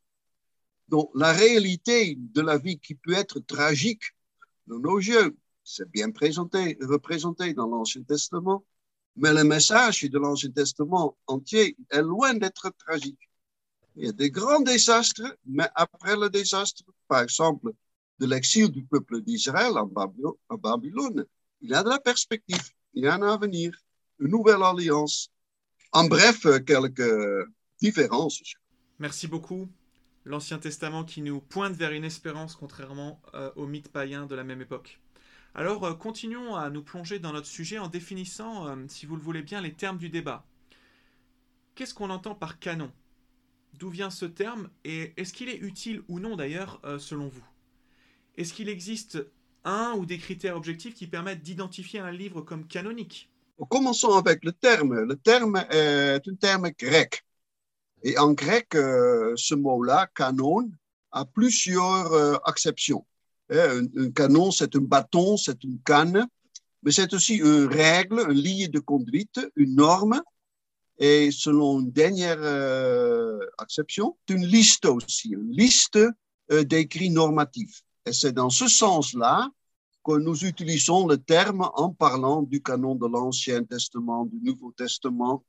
Donc, 0.88 1.12
la 1.14 1.34
réalité 1.34 2.16
de 2.18 2.40
la 2.40 2.58
vie 2.58 2.80
qui 2.80 2.96
peut 2.96 3.12
être 3.12 3.42
tragique 3.42 4.04
de 4.68 4.76
nos 4.76 5.00
yeux, 5.00 5.36
c'est 5.66 5.92
bien 5.92 6.12
présenté, 6.12 6.78
représenté 6.80 7.54
dans 7.54 7.68
l'Ancien 7.68 8.04
Testament, 8.04 8.64
mais 9.18 9.34
le 9.34 9.44
message 9.44 10.04
de 10.04 10.18
l'Ancien 10.18 10.52
Testament 10.52 11.18
entier 11.28 11.76
est 11.90 12.02
loin 12.02 12.36
d'être 12.36 12.70
tragique. 12.78 13.30
Il 13.98 14.06
y 14.06 14.08
a 14.08 14.14
des 14.14 14.32
grands 14.32 14.62
désastres, 14.62 15.36
mais 15.46 15.68
après 15.76 16.16
le 16.16 16.30
désastre, 16.30 16.86
par 17.10 17.24
exemple, 17.24 17.74
de 18.20 18.28
l'exil 18.28 18.70
du 18.70 18.86
peuple 18.86 19.20
d'Israël 19.20 19.74
en 19.78 20.58
Babylone, 20.58 21.26
il 21.66 21.74
a 21.74 21.84
de 21.84 21.90
la 21.90 22.00
perspective, 22.00 22.70
il 22.94 23.06
y 23.06 23.08
a 23.08 23.16
un 23.16 23.22
avenir, 23.24 23.76
une 24.20 24.30
nouvelle 24.30 24.62
alliance. 24.62 25.32
En 25.92 26.06
bref, 26.06 26.46
quelques 26.66 27.48
différences. 27.82 28.42
Merci 29.00 29.28
beaucoup 29.28 29.68
l'Ancien 30.26 30.58
Testament 30.58 31.04
qui 31.04 31.22
nous 31.22 31.40
pointe 31.40 31.76
vers 31.76 31.92
une 31.92 32.04
espérance 32.04 32.56
contrairement 32.56 33.22
euh, 33.34 33.52
aux 33.56 33.68
mythes 33.68 33.92
païens 33.92 34.26
de 34.26 34.36
la 34.36 34.44
même 34.44 34.62
époque. 34.62 35.00
Alors 35.54 35.86
euh, 35.86 35.94
continuons 35.94 36.56
à 36.56 36.70
nous 36.70 36.84
plonger 36.84 37.20
dans 37.20 37.32
notre 37.32 37.48
sujet 37.48 37.78
en 37.78 37.88
définissant, 37.88 38.68
euh, 38.68 38.76
si 38.88 39.06
vous 39.06 39.16
le 39.16 39.22
voulez 39.22 39.44
bien, 39.44 39.62
les 39.62 39.74
termes 39.74 39.98
du 39.98 40.10
débat. 40.10 40.46
Qu'est-ce 41.76 41.94
qu'on 41.94 42.10
entend 42.10 42.36
par 42.36 42.60
canon? 42.60 42.92
D'où 43.74 43.90
vient 43.90 44.10
ce 44.10 44.26
terme? 44.26 44.70
Et 44.84 45.14
est-ce 45.18 45.34
qu'il 45.34 45.50
est 45.50 45.58
utile 45.58 46.04
ou 46.08 46.20
non 46.20 46.38
d'ailleurs 46.38 46.80
selon 46.98 47.28
vous? 47.28 47.46
Est-ce 48.38 48.54
qu'il 48.54 48.70
existe 48.70 49.20
un 49.66 49.94
ou 49.94 50.06
des 50.06 50.18
critères 50.18 50.56
objectifs 50.56 50.94
qui 50.94 51.08
permettent 51.08 51.42
d'identifier 51.42 52.00
un 52.00 52.12
livre 52.12 52.42
comme 52.42 52.66
canonique 52.68 53.30
Commençons 53.70 54.12
avec 54.12 54.44
le 54.44 54.52
terme. 54.52 55.02
Le 55.02 55.16
terme 55.16 55.64
est 55.70 56.28
un 56.28 56.36
terme 56.36 56.70
grec. 56.78 57.24
Et 58.04 58.18
en 58.18 58.34
grec, 58.34 58.76
euh, 58.76 59.34
ce 59.38 59.56
mot-là, 59.56 60.08
canon, 60.14 60.70
a 61.12 61.26
plusieurs 61.26 62.12
euh, 62.12 62.36
acceptions. 62.44 63.06
Hein, 63.50 63.86
un, 63.98 64.12
canon, 64.12 64.52
c'est 64.52 64.76
un 64.76 64.82
bâton, 64.82 65.38
c'est 65.38 65.64
une 65.64 65.80
canne, 65.80 66.28
mais 66.84 66.92
c'est 66.92 67.14
aussi 67.14 67.38
une 67.38 67.66
règle, 67.66 68.20
une 68.30 68.38
ligne 68.38 68.68
de 68.68 68.80
conduite, 68.80 69.40
une 69.56 69.76
norme. 69.76 70.22
Et 70.98 71.32
selon 71.32 71.80
une 71.80 71.92
dernière 71.92 72.38
euh, 72.40 73.40
acception, 73.58 74.18
une 74.30 74.46
liste 74.46 74.86
aussi, 74.86 75.30
une 75.30 75.52
liste 75.52 76.00
d'écrits 76.50 77.10
normatifs. 77.10 77.85
Et 78.06 78.14
c'est 78.14 78.34
dans 78.34 78.50
ce 78.50 78.68
sens-là 78.68 79.50
que 80.04 80.18
nous 80.18 80.46
utilisons 80.46 81.08
le 81.08 81.18
terme 81.18 81.70
en 81.74 81.92
parlant 81.92 82.44
du 82.44 82.62
canon 82.62 82.96
de 82.96 83.08
l'Ancien 83.08 83.64
Testament, 83.64 84.26
du 84.26 84.40
Nouveau 84.42 84.72
Testament, 84.72 85.44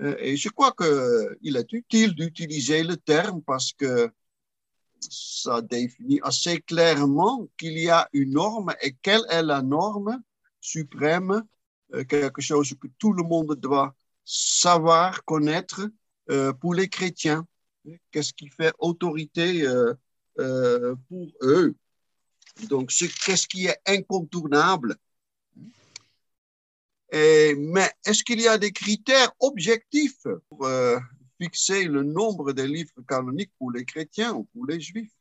euh, 0.00 0.16
et 0.18 0.36
je 0.36 0.48
crois 0.48 0.72
qu'il 0.72 1.56
est 1.56 1.72
utile 1.72 2.14
d'utiliser 2.14 2.82
le 2.82 2.96
terme 2.96 3.42
parce 3.42 3.72
que 3.72 4.10
ça 5.00 5.60
définit 5.62 6.20
assez 6.22 6.60
clairement 6.60 7.48
qu'il 7.58 7.78
y 7.78 7.90
a 7.90 8.08
une 8.12 8.32
norme 8.32 8.72
et 8.82 8.94
quelle 9.02 9.22
est 9.28 9.42
la 9.42 9.62
norme 9.62 10.22
suprême, 10.60 11.42
euh, 11.94 12.04
quelque 12.04 12.40
chose 12.40 12.74
que 12.80 12.86
tout 12.98 13.12
le 13.12 13.24
monde 13.24 13.54
doit 13.56 13.94
savoir, 14.24 15.24
connaître 15.24 15.90
euh, 16.30 16.52
pour 16.52 16.74
les 16.74 16.88
chrétiens. 16.88 17.46
Qu'est-ce 18.12 18.32
qui 18.32 18.48
fait 18.48 18.72
autorité 18.78 19.66
pour 20.36 21.32
eux. 21.42 21.74
Donc, 22.68 22.90
qu'est-ce 22.90 23.46
qui 23.46 23.66
est 23.66 23.78
incontournable? 23.86 24.96
Mais 27.12 27.90
est-ce 28.06 28.22
qu'il 28.24 28.40
y 28.40 28.48
a 28.48 28.58
des 28.58 28.72
critères 28.72 29.32
objectifs 29.40 30.26
pour 30.48 30.64
euh, 30.66 30.98
fixer 31.40 31.84
le 31.84 32.02
nombre 32.02 32.52
de 32.52 32.62
livres 32.62 33.02
canoniques 33.06 33.52
pour 33.58 33.70
les 33.70 33.84
chrétiens 33.84 34.32
ou 34.32 34.44
pour 34.44 34.66
les 34.66 34.80
juifs? 34.80 35.12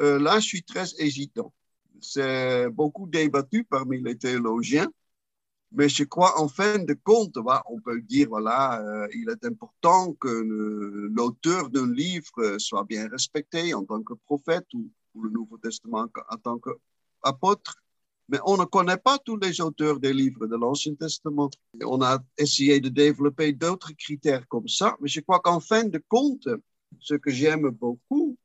Euh, 0.00 0.18
Là, 0.18 0.40
je 0.40 0.46
suis 0.46 0.62
très 0.62 0.86
hésitant. 0.98 1.52
C'est 2.00 2.68
beaucoup 2.70 3.06
débattu 3.06 3.64
parmi 3.64 4.00
les 4.02 4.16
théologiens, 4.16 4.90
mais 5.72 5.88
je 5.88 6.04
crois 6.04 6.40
en 6.40 6.48
fin 6.48 6.78
de 6.78 6.94
compte, 6.94 7.36
on 7.66 7.80
peut 7.80 8.00
dire, 8.02 8.28
voilà, 8.28 8.80
euh, 8.80 9.08
il 9.14 9.28
est 9.30 9.44
important 9.44 10.12
que 10.14 10.28
l'auteur 11.12 11.70
d'un 11.70 11.92
livre 11.92 12.58
soit 12.58 12.84
bien 12.84 13.08
respecté 13.08 13.74
en 13.74 13.84
tant 13.84 14.02
que 14.02 14.14
prophète 14.26 14.66
ou 14.74 14.90
le 15.22 15.30
Nouveau 15.30 15.58
Testament 15.58 16.08
en 16.28 16.36
tant 16.36 16.58
qu'apôtre 16.58 17.76
mais 18.30 18.38
on 18.44 18.56
ne 18.56 18.64
connaît 18.64 18.96
pas 18.96 19.18
tous 19.18 19.36
les 19.36 19.60
auteurs 19.60 19.98
des 19.98 20.12
livres 20.12 20.46
de 20.46 20.56
l'Ancien 20.56 20.94
Testament. 20.94 21.50
On 21.84 22.00
a 22.00 22.20
essayé 22.38 22.80
de 22.80 22.88
développer 22.88 23.52
d'autres 23.52 23.92
critères 23.92 24.46
comme 24.46 24.68
ça, 24.68 24.96
mais 25.00 25.08
je 25.08 25.20
crois 25.20 25.40
qu'en 25.40 25.58
fin 25.58 25.82
de 25.82 26.00
compte, 26.08 26.48
ce 27.00 27.14
que 27.14 27.30
j'aime 27.30 27.68
beaucoup, 27.70 28.36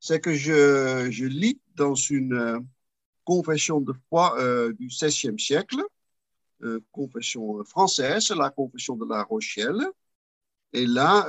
c'est 0.00 0.20
que 0.20 0.34
je, 0.34 1.24
lis 1.24 1.58
dans 1.74 1.94
une 1.94 2.34
euh, 2.34 2.58
confession 3.24 3.80
de 3.80 3.94
foi 4.10 4.38
euh, 4.38 4.74
du 4.74 4.88
XVIe 4.88 5.38
siècle, 5.38 5.82
confession 6.92 7.64
française, 7.64 8.30
la 8.30 8.50
confession 8.50 8.96
de 8.96 9.06
La 9.06 9.22
Rochelle, 9.22 9.84
et 10.72 10.86
là, 10.86 11.26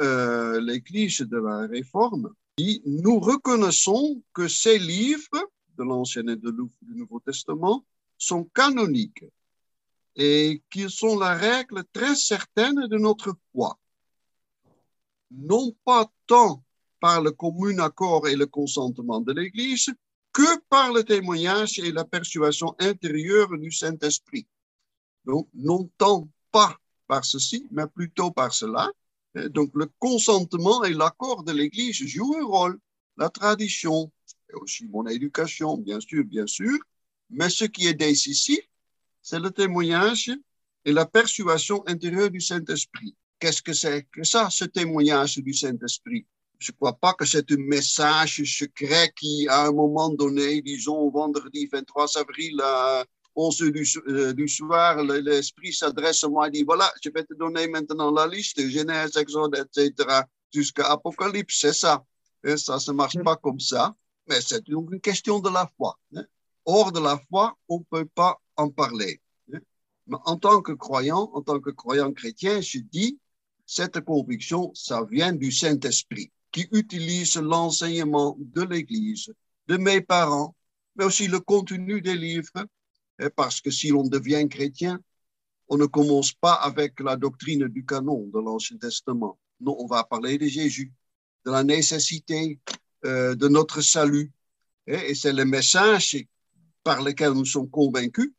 l'Église 0.59 1.19
de 1.21 1.37
la 1.37 1.67
Réforme 1.67 2.33
dit, 2.57 2.81
nous 2.85 3.19
reconnaissons 3.19 4.21
que 4.33 4.47
ces 4.47 4.79
livres 4.79 5.51
de 5.77 5.83
l'Ancien 5.83 6.27
et 6.27 6.35
du 6.35 6.51
Nouveau 6.95 7.19
Testament 7.19 7.85
sont 8.17 8.45
canoniques 8.45 9.25
et 10.15 10.63
qu'ils 10.69 10.89
sont 10.89 11.19
la 11.19 11.35
règle 11.35 11.83
très 11.93 12.15
certaine 12.15 12.87
de 12.87 12.97
notre 12.97 13.35
foi. 13.51 13.77
Non 15.29 15.75
pas 15.85 16.11
tant 16.25 16.63
par 16.99 17.21
le 17.21 17.31
commun 17.31 17.77
accord 17.77 18.27
et 18.27 18.35
le 18.35 18.47
consentement 18.47 19.21
de 19.21 19.33
l'Église 19.33 19.91
que 20.33 20.59
par 20.69 20.91
le 20.91 21.03
témoignage 21.03 21.77
et 21.79 21.91
la 21.91 22.05
persuasion 22.05 22.75
intérieure 22.79 23.55
du 23.57 23.71
Saint-Esprit. 23.71 24.47
Donc, 25.27 25.49
non 25.53 25.89
tant 25.97 26.27
pas 26.51 26.75
par 27.05 27.23
ceci, 27.25 27.67
mais 27.69 27.85
plutôt 27.85 28.31
par 28.31 28.53
cela. 28.53 28.89
Donc, 29.49 29.71
le 29.75 29.87
consentement 29.99 30.83
et 30.85 30.93
l'accord 30.93 31.43
de 31.43 31.51
l'Église 31.51 31.97
jouent 32.07 32.37
un 32.41 32.45
rôle. 32.45 32.79
La 33.17 33.29
tradition, 33.29 34.11
et 34.49 34.55
aussi 34.55 34.87
mon 34.87 35.05
éducation, 35.05 35.77
bien 35.77 35.99
sûr, 35.99 36.23
bien 36.23 36.47
sûr. 36.47 36.77
Mais 37.29 37.49
ce 37.49 37.65
qui 37.65 37.87
est 37.87 37.93
décisif, 37.93 38.61
c'est 39.21 39.39
le 39.39 39.51
témoignage 39.51 40.31
et 40.85 40.93
la 40.93 41.05
persuasion 41.05 41.83
intérieure 41.87 42.29
du 42.29 42.39
Saint-Esprit. 42.39 43.13
Qu'est-ce 43.39 43.61
que 43.61 43.73
c'est 43.73 44.03
que 44.03 44.23
ça, 44.23 44.49
ce 44.49 44.65
témoignage 44.65 45.37
du 45.39 45.53
Saint-Esprit? 45.53 46.25
Je 46.59 46.71
ne 46.71 46.75
crois 46.77 46.93
pas 46.93 47.13
que 47.13 47.25
c'est 47.25 47.51
un 47.51 47.57
message 47.57 48.41
secret 48.43 49.11
qui, 49.19 49.47
à 49.49 49.67
un 49.67 49.71
moment 49.71 50.09
donné, 50.09 50.61
disons 50.61 51.09
vendredi 51.09 51.67
23 51.67 52.17
avril 52.17 52.59
à 52.63 53.05
11 53.37 53.57
du, 53.71 53.87
euh, 54.07 54.33
du 54.33 54.47
soir, 54.47 55.01
l'Esprit 55.03 55.71
s'adresse 55.71 56.23
à 56.23 56.27
moi 56.27 56.47
et 56.47 56.51
dit, 56.51 56.63
voilà, 56.63 56.91
je 57.01 57.09
vais 57.09 57.23
te 57.23 57.33
donner 57.33 57.67
maintenant 57.67 58.11
la 58.11 58.27
liste, 58.27 58.59
Genèse, 58.67 59.15
Exode, 59.15 59.55
etc., 59.55 60.21
jusqu'à 60.53 60.91
Apocalypse, 60.91 61.59
c'est 61.59 61.73
ça. 61.73 62.03
Ça 62.57 62.77
ne 62.87 62.93
marche 62.93 63.17
pas 63.23 63.35
comme 63.35 63.59
ça 63.59 63.95
mais 64.27 64.41
c'est 64.41 64.65
donc 64.69 64.91
une 64.91 64.99
question 64.99 65.39
de 65.39 65.49
la 65.49 65.69
foi. 65.77 65.97
Hein. 66.15 66.25
Hors 66.65 66.91
de 66.91 66.99
la 66.99 67.19
foi, 67.29 67.57
on 67.69 67.79
ne 67.79 67.83
peut 67.83 68.09
pas 68.13 68.37
en 68.55 68.69
parler. 68.69 69.21
Hein. 69.53 69.59
Mais 70.07 70.17
en 70.25 70.37
tant 70.37 70.61
que 70.61 70.73
croyant, 70.73 71.31
en 71.33 71.41
tant 71.41 71.59
que 71.59 71.69
croyant 71.69 72.11
chrétien, 72.11 72.61
je 72.61 72.79
dis, 72.79 73.19
cette 73.65 73.99
conviction, 74.01 74.71
ça 74.73 75.03
vient 75.09 75.33
du 75.33 75.51
Saint-Esprit, 75.51 76.31
qui 76.51 76.67
utilise 76.71 77.35
l'enseignement 77.37 78.37
de 78.39 78.63
l'Église, 78.63 79.33
de 79.67 79.77
mes 79.77 80.01
parents, 80.01 80.55
mais 80.95 81.05
aussi 81.05 81.27
le 81.27 81.39
contenu 81.39 82.01
des 82.01 82.15
livres, 82.15 82.65
parce 83.35 83.61
que 83.61 83.71
si 83.71 83.89
l'on 83.89 84.07
devient 84.07 84.47
chrétien, 84.49 84.99
on 85.69 85.77
ne 85.77 85.85
commence 85.85 86.31
pas 86.31 86.53
avec 86.53 86.99
la 86.99 87.15
doctrine 87.15 87.67
du 87.67 87.85
canon 87.85 88.29
de 88.33 88.39
l'Ancien 88.39 88.77
Testament. 88.77 89.37
Non, 89.59 89.75
on 89.79 89.87
va 89.87 90.03
parler 90.03 90.37
de 90.37 90.45
Jésus, 90.45 90.93
de 91.45 91.51
la 91.51 91.63
nécessité 91.63 92.59
euh, 93.05 93.35
de 93.35 93.47
notre 93.47 93.81
salut. 93.81 94.31
Et 94.85 95.13
c'est 95.15 95.33
le 95.33 95.45
message 95.45 96.17
par 96.83 97.01
lesquels 97.01 97.33
nous 97.33 97.45
sommes 97.45 97.69
convaincus. 97.69 98.31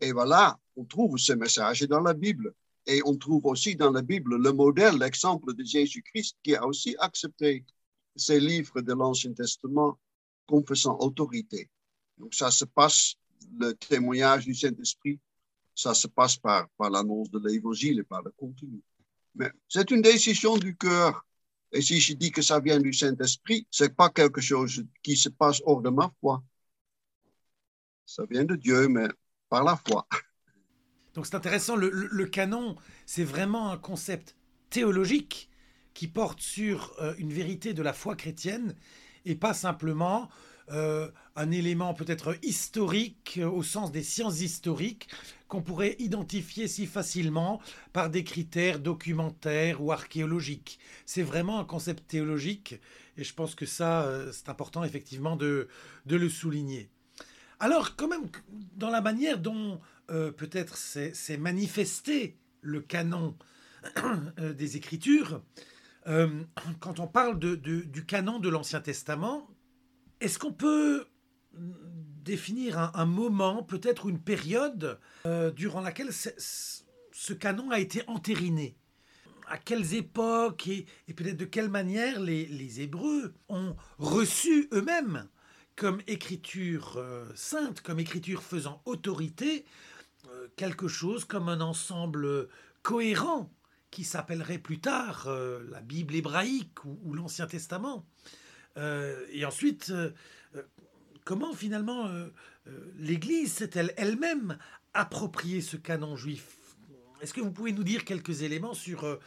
Et 0.00 0.12
voilà, 0.12 0.58
on 0.76 0.84
trouve 0.84 1.18
ce 1.18 1.32
message 1.32 1.82
dans 1.82 2.00
la 2.00 2.14
Bible. 2.14 2.54
Et 2.86 3.02
on 3.04 3.16
trouve 3.16 3.44
aussi 3.44 3.76
dans 3.76 3.90
la 3.90 4.00
Bible 4.00 4.36
le 4.36 4.52
modèle, 4.52 4.96
l'exemple 4.96 5.52
de 5.52 5.62
Jésus-Christ 5.62 6.38
qui 6.42 6.54
a 6.54 6.64
aussi 6.64 6.96
accepté 6.98 7.66
ces 8.16 8.40
livres 8.40 8.80
de 8.80 8.94
l'Ancien 8.94 9.34
Testament 9.34 9.98
comme 10.46 10.64
faisant 10.64 10.96
autorité. 10.98 11.68
Donc 12.16 12.32
ça 12.34 12.50
se 12.50 12.64
passe, 12.64 13.16
le 13.58 13.72
témoignage 13.72 14.44
du 14.44 14.54
Saint-Esprit, 14.54 15.18
ça 15.74 15.94
se 15.94 16.06
passe 16.08 16.36
par, 16.36 16.68
par 16.76 16.90
l'annonce 16.90 17.30
de 17.30 17.40
l'Évangile 17.46 18.00
et 18.00 18.04
par 18.04 18.22
le 18.22 18.30
contenu. 18.32 18.80
Mais 19.34 19.50
c'est 19.68 19.90
une 19.90 20.02
décision 20.02 20.56
du 20.56 20.76
cœur. 20.76 21.24
Et 21.72 21.82
si 21.82 22.00
je 22.00 22.14
dis 22.14 22.32
que 22.32 22.42
ça 22.42 22.60
vient 22.60 22.80
du 22.80 22.92
Saint-Esprit, 22.92 23.66
c'est 23.70 23.94
pas 23.94 24.08
quelque 24.08 24.40
chose 24.40 24.84
qui 25.02 25.16
se 25.16 25.28
passe 25.28 25.60
hors 25.64 25.82
de 25.82 25.90
ma 25.90 26.12
foi. 26.20 26.42
Ça 28.06 28.24
vient 28.28 28.44
de 28.44 28.56
Dieu, 28.56 28.88
mais 28.88 29.06
par 29.48 29.64
la 29.64 29.76
foi. 29.76 30.06
Donc 31.14 31.26
c'est 31.26 31.34
intéressant, 31.34 31.76
le, 31.76 32.24
canon, 32.26 32.76
c'est 33.06 33.24
vraiment 33.24 33.70
un 33.70 33.76
concept 33.76 34.36
théologique 34.70 35.50
qui 35.94 36.06
porte 36.06 36.40
sur 36.40 36.94
euh, 37.00 37.14
une 37.18 37.32
vérité 37.32 37.74
de 37.74 37.82
la 37.82 37.92
foi 37.92 38.14
chrétienne 38.14 38.74
et 39.24 39.34
pas 39.34 39.52
simplement 39.52 40.28
euh, 40.70 41.10
un 41.36 41.50
élément 41.50 41.94
peut-être 41.94 42.36
historique 42.42 43.40
au 43.42 43.62
sens 43.62 43.92
des 43.92 44.02
sciences 44.02 44.40
historiques 44.40 45.08
qu'on 45.48 45.62
pourrait 45.62 45.96
identifier 45.98 46.68
si 46.68 46.86
facilement 46.86 47.60
par 47.92 48.10
des 48.10 48.24
critères 48.24 48.78
documentaires 48.80 49.82
ou 49.82 49.92
archéologiques. 49.92 50.78
C'est 51.06 51.22
vraiment 51.22 51.58
un 51.58 51.64
concept 51.64 52.06
théologique 52.06 52.80
et 53.16 53.24
je 53.24 53.34
pense 53.34 53.54
que 53.54 53.66
ça, 53.66 54.02
euh, 54.02 54.30
c'est 54.32 54.48
important 54.48 54.84
effectivement 54.84 55.36
de, 55.36 55.68
de 56.06 56.16
le 56.16 56.28
souligner. 56.28 56.90
Alors 57.60 57.96
quand 57.96 58.08
même, 58.08 58.28
dans 58.76 58.90
la 58.90 59.00
manière 59.00 59.38
dont 59.38 59.80
euh, 60.10 60.30
peut-être 60.30 60.76
c'est 60.76 61.36
manifesté 61.36 62.38
le 62.60 62.80
canon 62.80 63.36
euh, 64.38 64.52
des 64.52 64.76
Écritures, 64.76 65.42
euh, 66.06 66.42
quand 66.80 67.00
on 67.00 67.06
parle 67.06 67.38
de, 67.38 67.54
du 67.56 68.06
canon 68.06 68.38
de 68.38 68.48
l'Ancien 68.48 68.80
Testament, 68.80 69.48
est-ce 70.20 70.38
qu'on 70.38 70.52
peut 70.52 71.06
définir 71.52 72.78
un, 72.94 73.06
moment, 73.06 73.62
peut-être 73.62 74.08
une 74.08 74.20
période 74.20 74.98
durant 75.54 75.80
laquelle 75.80 76.12
ce 76.12 77.32
canon 77.32 77.70
a 77.70 77.78
été 77.78 78.02
entériné? 78.06 78.76
À 79.46 79.56
quelles 79.56 79.94
époques 79.94 80.68
et, 80.68 80.86
peut-être 81.16 81.38
de 81.38 81.46
quelle 81.46 81.70
manière 81.70 82.20
les, 82.20 82.80
Hébreux 82.82 83.34
ont 83.48 83.74
reçu 83.98 84.68
eux-mêmes 84.72 85.28
comme 85.74 86.02
écriture 86.06 87.02
sainte, 87.34 87.80
comme 87.80 87.98
écriture 87.98 88.42
faisant 88.42 88.82
autorité, 88.84 89.64
euh, 90.26 90.48
quelque 90.56 90.88
chose 90.88 91.24
comme 91.24 91.48
un 91.48 91.60
ensemble 91.60 92.48
cohérent 92.82 93.50
qui 93.90 94.04
s'appellerait 94.04 94.58
plus 94.58 94.80
tard 94.80 95.26
euh, 95.28 95.62
la 95.70 95.80
Bible 95.80 96.14
hébraïque 96.14 96.84
ou, 96.84 97.14
l'Ancien 97.14 97.46
Testament? 97.46 98.04
Euh, 98.76 99.26
et 99.30 99.44
ensuite, 99.44 99.92
comment 101.24 101.52
finalement 101.52 102.10
l'Église 102.96 103.52
s'est-elle 103.52 103.92
elle-même 103.96 104.58
approprié 104.94 105.60
ce 105.60 105.76
canon 105.76 106.16
juif? 106.16 106.56
Est-ce 107.20 107.34
que 107.34 107.40
vous 107.40 107.50
pouvez 107.50 107.72
nous 107.72 107.84
dire 107.84 108.04
quelques 108.04 108.42
éléments 108.42 108.74
sur 108.74 109.18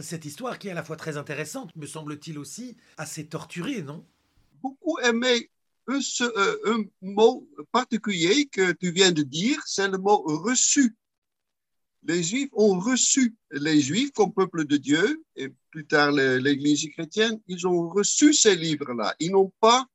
cette 0.00 0.24
histoire 0.24 0.58
qui 0.58 0.68
est 0.68 0.70
à 0.70 0.74
la 0.74 0.84
fois 0.84 0.96
très 0.96 1.16
intéressante, 1.16 1.74
me 1.76 1.86
semble-t-il 1.86 2.38
aussi 2.38 2.76
assez 2.96 3.26
torturée, 3.26 3.82
non? 3.82 4.04
Beaucoup 4.62 4.98
aimé 5.00 5.50
euh, 5.88 6.58
un, 6.66 6.84
mot 7.02 7.48
particulier 7.72 8.46
que 8.46 8.72
tu 8.72 8.92
viens 8.92 9.12
de 9.12 9.22
dire, 9.22 9.60
c'est 9.66 9.88
le 9.88 9.98
mot 9.98 10.22
reçu. 10.24 10.94
Les 12.04 12.22
Juifs 12.22 12.50
ont 12.52 12.78
reçu, 12.80 13.36
les 13.52 13.80
Juifs 13.80 14.12
comme 14.12 14.32
peuple 14.32 14.64
de 14.64 14.76
Dieu, 14.76 15.22
et 15.36 15.48
plus 15.70 15.86
tard 15.86 16.10
l'Église 16.10 16.88
chrétienne, 16.90 17.40
ils 17.46 17.66
ont 17.66 17.88
reçu 17.88 18.34
ces 18.34 18.56
livres-là. 18.56 19.14
Ils 19.20 19.30
n'ont 19.30 19.52
pas 19.60 19.86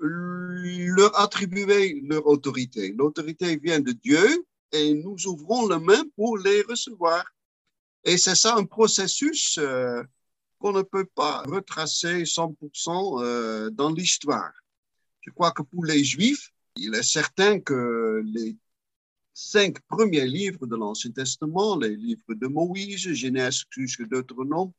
leur 0.00 1.18
attribué 1.18 2.00
leur 2.04 2.26
autorité. 2.26 2.92
L'autorité 2.96 3.56
vient 3.56 3.80
de 3.80 3.92
Dieu 3.92 4.44
et 4.72 4.94
nous 4.94 5.16
ouvrons 5.26 5.66
la 5.66 5.78
main 5.78 6.02
pour 6.16 6.38
les 6.38 6.62
recevoir. 6.62 7.24
Et 8.04 8.16
c'est 8.16 8.34
ça 8.34 8.56
un 8.56 8.64
processus 8.64 9.58
euh, 9.58 10.02
qu'on 10.58 10.72
ne 10.72 10.82
peut 10.82 11.06
pas 11.14 11.42
retracer 11.42 12.22
100% 12.22 13.22
euh, 13.22 13.70
dans 13.70 13.90
l'histoire. 13.90 14.52
Je 15.20 15.30
crois 15.30 15.52
que 15.52 15.62
pour 15.62 15.84
les 15.84 16.02
Juifs, 16.02 16.50
il 16.76 16.94
est 16.94 17.02
certain 17.02 17.60
que 17.60 18.22
les 18.24 18.56
cinq 19.40 19.80
premiers 19.88 20.26
livres 20.26 20.66
de 20.66 20.76
l'Ancien 20.76 21.12
Testament, 21.12 21.78
les 21.78 21.96
livres 21.96 22.34
de 22.34 22.46
Moïse, 22.46 23.12
Genèse 23.14 23.64
jusqu'à 23.70 24.04
Deutéronome, 24.04 24.72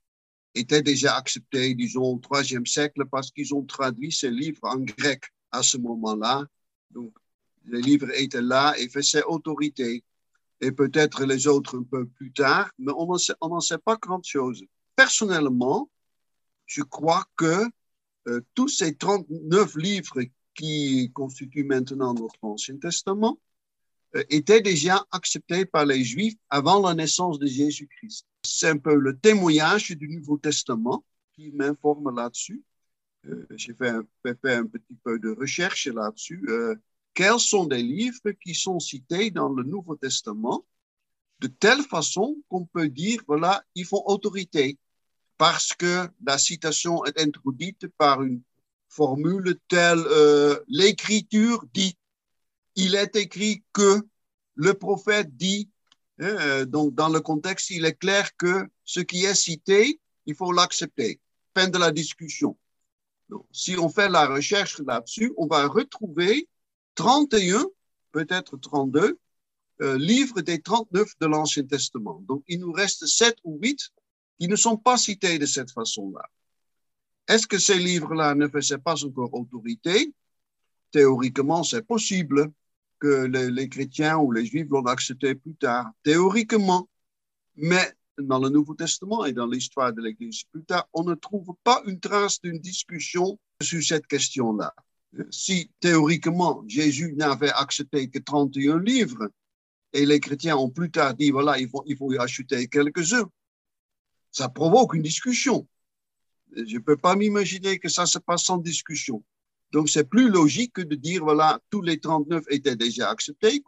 étaient 0.53 0.83
déjà 0.83 1.15
acceptés, 1.15 1.73
disons, 1.73 2.03
au 2.03 2.19
troisième 2.19 2.65
siècle 2.65 3.05
parce 3.09 3.31
qu'ils 3.31 3.55
ont 3.55 3.63
traduit 3.63 4.11
ces 4.11 4.29
livres 4.29 4.63
en 4.63 4.77
grec 4.77 5.23
à 5.51 5.63
ce 5.63 5.77
moment-là. 5.77 6.45
Donc, 6.91 7.11
les 7.65 7.81
livres 7.81 8.11
étaient 8.15 8.41
là 8.41 8.75
et 8.77 8.87
faisaient 8.87 9.23
autorité. 9.23 10.03
Et 10.59 10.71
peut-être 10.71 11.25
les 11.25 11.47
autres 11.47 11.79
un 11.79 11.83
peu 11.83 12.05
plus 12.05 12.31
tard, 12.31 12.69
mais 12.77 12.91
on 12.95 13.07
n'en 13.07 13.59
sait, 13.61 13.77
pas 13.79 13.95
grand-chose. 13.95 14.63
Personnellement, 14.95 15.89
je 16.67 16.83
crois 16.83 17.25
que 17.35 17.65
euh, 18.27 18.41
tous 18.53 18.67
ces 18.67 18.95
39 18.95 19.75
livres 19.77 20.21
qui 20.53 21.11
constituent 21.13 21.63
maintenant 21.63 22.13
notre 22.13 22.37
Ancien 22.43 22.77
Testament 22.77 23.39
euh, 24.15 24.23
étaient 24.29 24.61
déjà 24.61 25.05
acceptés 25.11 25.65
par 25.65 25.85
les 25.85 26.03
Juifs 26.03 26.37
avant 26.49 26.87
la 26.87 26.93
naissance 26.93 27.39
de 27.39 27.47
Jésus-Christ. 27.47 28.25
C'est 28.43 28.69
un 28.69 28.77
peu 28.77 28.95
le 28.95 29.17
témoignage 29.17 29.91
du 29.91 30.07
Nouveau 30.09 30.37
Testament 30.37 31.03
qui 31.33 31.51
m'informe 31.51 32.15
là-dessus. 32.15 32.61
Euh, 33.27 33.45
j'ai 33.51 33.73
fait, 33.73 33.89
un 33.89 34.65
petit 34.65 34.95
peu 35.03 35.19
de 35.19 35.29
recherche 35.29 35.87
là-dessus. 35.87 36.43
quels 37.13 37.39
sont 37.39 37.67
les 37.67 37.83
livres 37.83 38.31
qui 38.43 38.55
sont 38.55 38.79
cités 38.79 39.31
dans 39.31 39.49
le 39.49 39.63
Nouveau 39.63 39.95
Testament 39.95 40.65
de 41.39 41.47
telle 41.47 41.81
façon 41.81 42.37
qu'on 42.49 42.65
peut 42.65 42.87
dire, 42.87 43.21
voilà, 43.27 43.63
ils 43.75 43.85
font 43.85 44.03
autorité 44.05 44.77
parce 45.37 45.73
que 45.73 46.07
la 46.23 46.37
citation 46.37 47.03
est 47.05 47.19
introduite 47.19 47.87
par 47.97 48.21
une 48.21 48.43
formule 48.89 49.57
telle 49.67 50.03
euh, 50.05 50.59
l'écriture 50.67 51.65
dit. 51.73 51.97
Il 52.75 52.95
est 52.95 53.15
écrit 53.15 53.63
que 53.73 54.01
le 54.55 54.73
prophète 54.73 55.35
dit. 55.35 55.69
Hein, 56.19 56.35
euh, 56.39 56.65
donc, 56.65 56.93
dans 56.93 57.09
le 57.09 57.19
contexte, 57.19 57.69
il 57.71 57.85
est 57.85 57.95
clair 57.95 58.35
que 58.37 58.67
ce 58.83 58.99
qui 58.99 59.25
est 59.25 59.35
cité, 59.35 59.99
il 60.25 60.35
faut 60.35 60.51
l'accepter. 60.51 61.19
Fin 61.55 61.67
de 61.67 61.77
la 61.77 61.91
discussion. 61.91 62.57
Donc, 63.29 63.45
si 63.51 63.77
on 63.77 63.89
fait 63.89 64.09
la 64.09 64.27
recherche 64.27 64.79
là-dessus, 64.79 65.33
on 65.37 65.47
va 65.47 65.67
retrouver 65.67 66.47
31, 66.95 67.65
peut-être 68.11 68.57
32, 68.57 69.17
euh, 69.81 69.97
livres 69.97 70.41
des 70.41 70.61
39 70.61 71.13
de 71.19 71.25
l'Ancien 71.25 71.63
Testament. 71.63 72.21
Donc, 72.27 72.43
il 72.47 72.59
nous 72.59 72.71
reste 72.71 73.07
7 73.07 73.35
ou 73.43 73.57
8 73.61 73.89
qui 74.39 74.47
ne 74.47 74.55
sont 74.55 74.77
pas 74.77 74.97
cités 74.97 75.39
de 75.39 75.45
cette 75.45 75.71
façon-là. 75.71 76.23
Est-ce 77.27 77.47
que 77.47 77.57
ces 77.57 77.77
livres-là 77.77 78.35
ne 78.35 78.47
faisaient 78.47 78.77
pas 78.77 79.03
encore 79.05 79.33
autorité? 79.33 80.13
Théoriquement, 80.91 81.63
c'est 81.63 81.83
possible 81.83 82.51
que 83.01 83.25
les, 83.25 83.67
chrétiens 83.67 84.17
ou 84.17 84.31
les 84.31 84.45
juifs 84.45 84.67
l'ont 84.69 84.85
accepté 84.85 85.35
plus 85.35 85.55
tard. 85.55 85.91
Théoriquement. 86.03 86.87
Mais 87.55 87.91
dans 88.17 88.39
le 88.39 88.49
Nouveau 88.49 88.75
Testament 88.75 89.25
et 89.25 89.33
dans 89.33 89.47
l'histoire 89.47 89.91
de 89.91 90.01
l'Église 90.01 90.43
plus 90.51 90.63
tard, 90.63 90.87
on 90.93 91.03
ne 91.03 91.15
trouve 91.15 91.53
pas 91.63 91.81
une 91.85 91.99
trace 91.99 92.39
d'une 92.39 92.59
discussion 92.59 93.39
sur 93.61 93.83
cette 93.83 94.07
question-là. 94.07 94.73
Si 95.31 95.71
théoriquement 95.79 96.63
Jésus 96.67 97.13
n'avait 97.13 97.51
accepté 97.51 98.07
que 98.09 98.19
31 98.19 98.79
livres 98.79 99.29
et 99.91 100.05
les 100.05 100.19
chrétiens 100.19 100.55
ont 100.55 100.69
plus 100.69 100.91
tard 100.91 101.15
dit, 101.15 101.31
voilà, 101.31 101.59
il 101.59 101.67
faut, 101.67 101.83
il 101.85 101.97
faut 101.97 102.13
y 102.13 102.17
acheter 102.17 102.67
quelques-uns, 102.67 103.29
ça 104.31 104.47
provoque 104.47 104.93
une 104.93 105.01
discussion. 105.01 105.67
Je 106.55 106.75
ne 106.75 106.79
peux 106.79 106.97
pas 106.97 107.15
m'imaginer 107.15 107.79
que 107.79 107.89
ça 107.89 108.05
se 108.05 108.19
passe 108.19 108.43
sans 108.43 108.57
discussion. 108.57 109.23
Donc, 109.71 109.89
c'est 109.89 110.03
plus 110.03 110.29
logique 110.29 110.73
que 110.73 110.81
de 110.81 110.95
dire, 110.95 111.23
voilà, 111.23 111.59
tous 111.69 111.81
les 111.81 111.99
39 111.99 112.43
étaient 112.49 112.75
déjà 112.75 113.09
acceptés. 113.09 113.63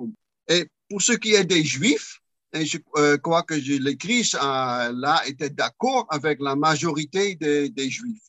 Et 0.50 0.68
pour 0.90 1.02
ce 1.02 1.14
qui 1.14 1.34
est 1.34 1.46
des 1.46 1.64
Juifs, 1.64 2.20
et 2.54 2.66
je 2.66 2.78
euh, 2.98 3.18
crois 3.18 3.44
que 3.44 3.56
l'écrit 3.56 4.30
là 4.34 5.22
était 5.26 5.50
d'accord 5.50 6.06
avec 6.10 6.40
la 6.40 6.56
majorité 6.56 7.36
des, 7.36 7.90
Juifs. 7.90 8.28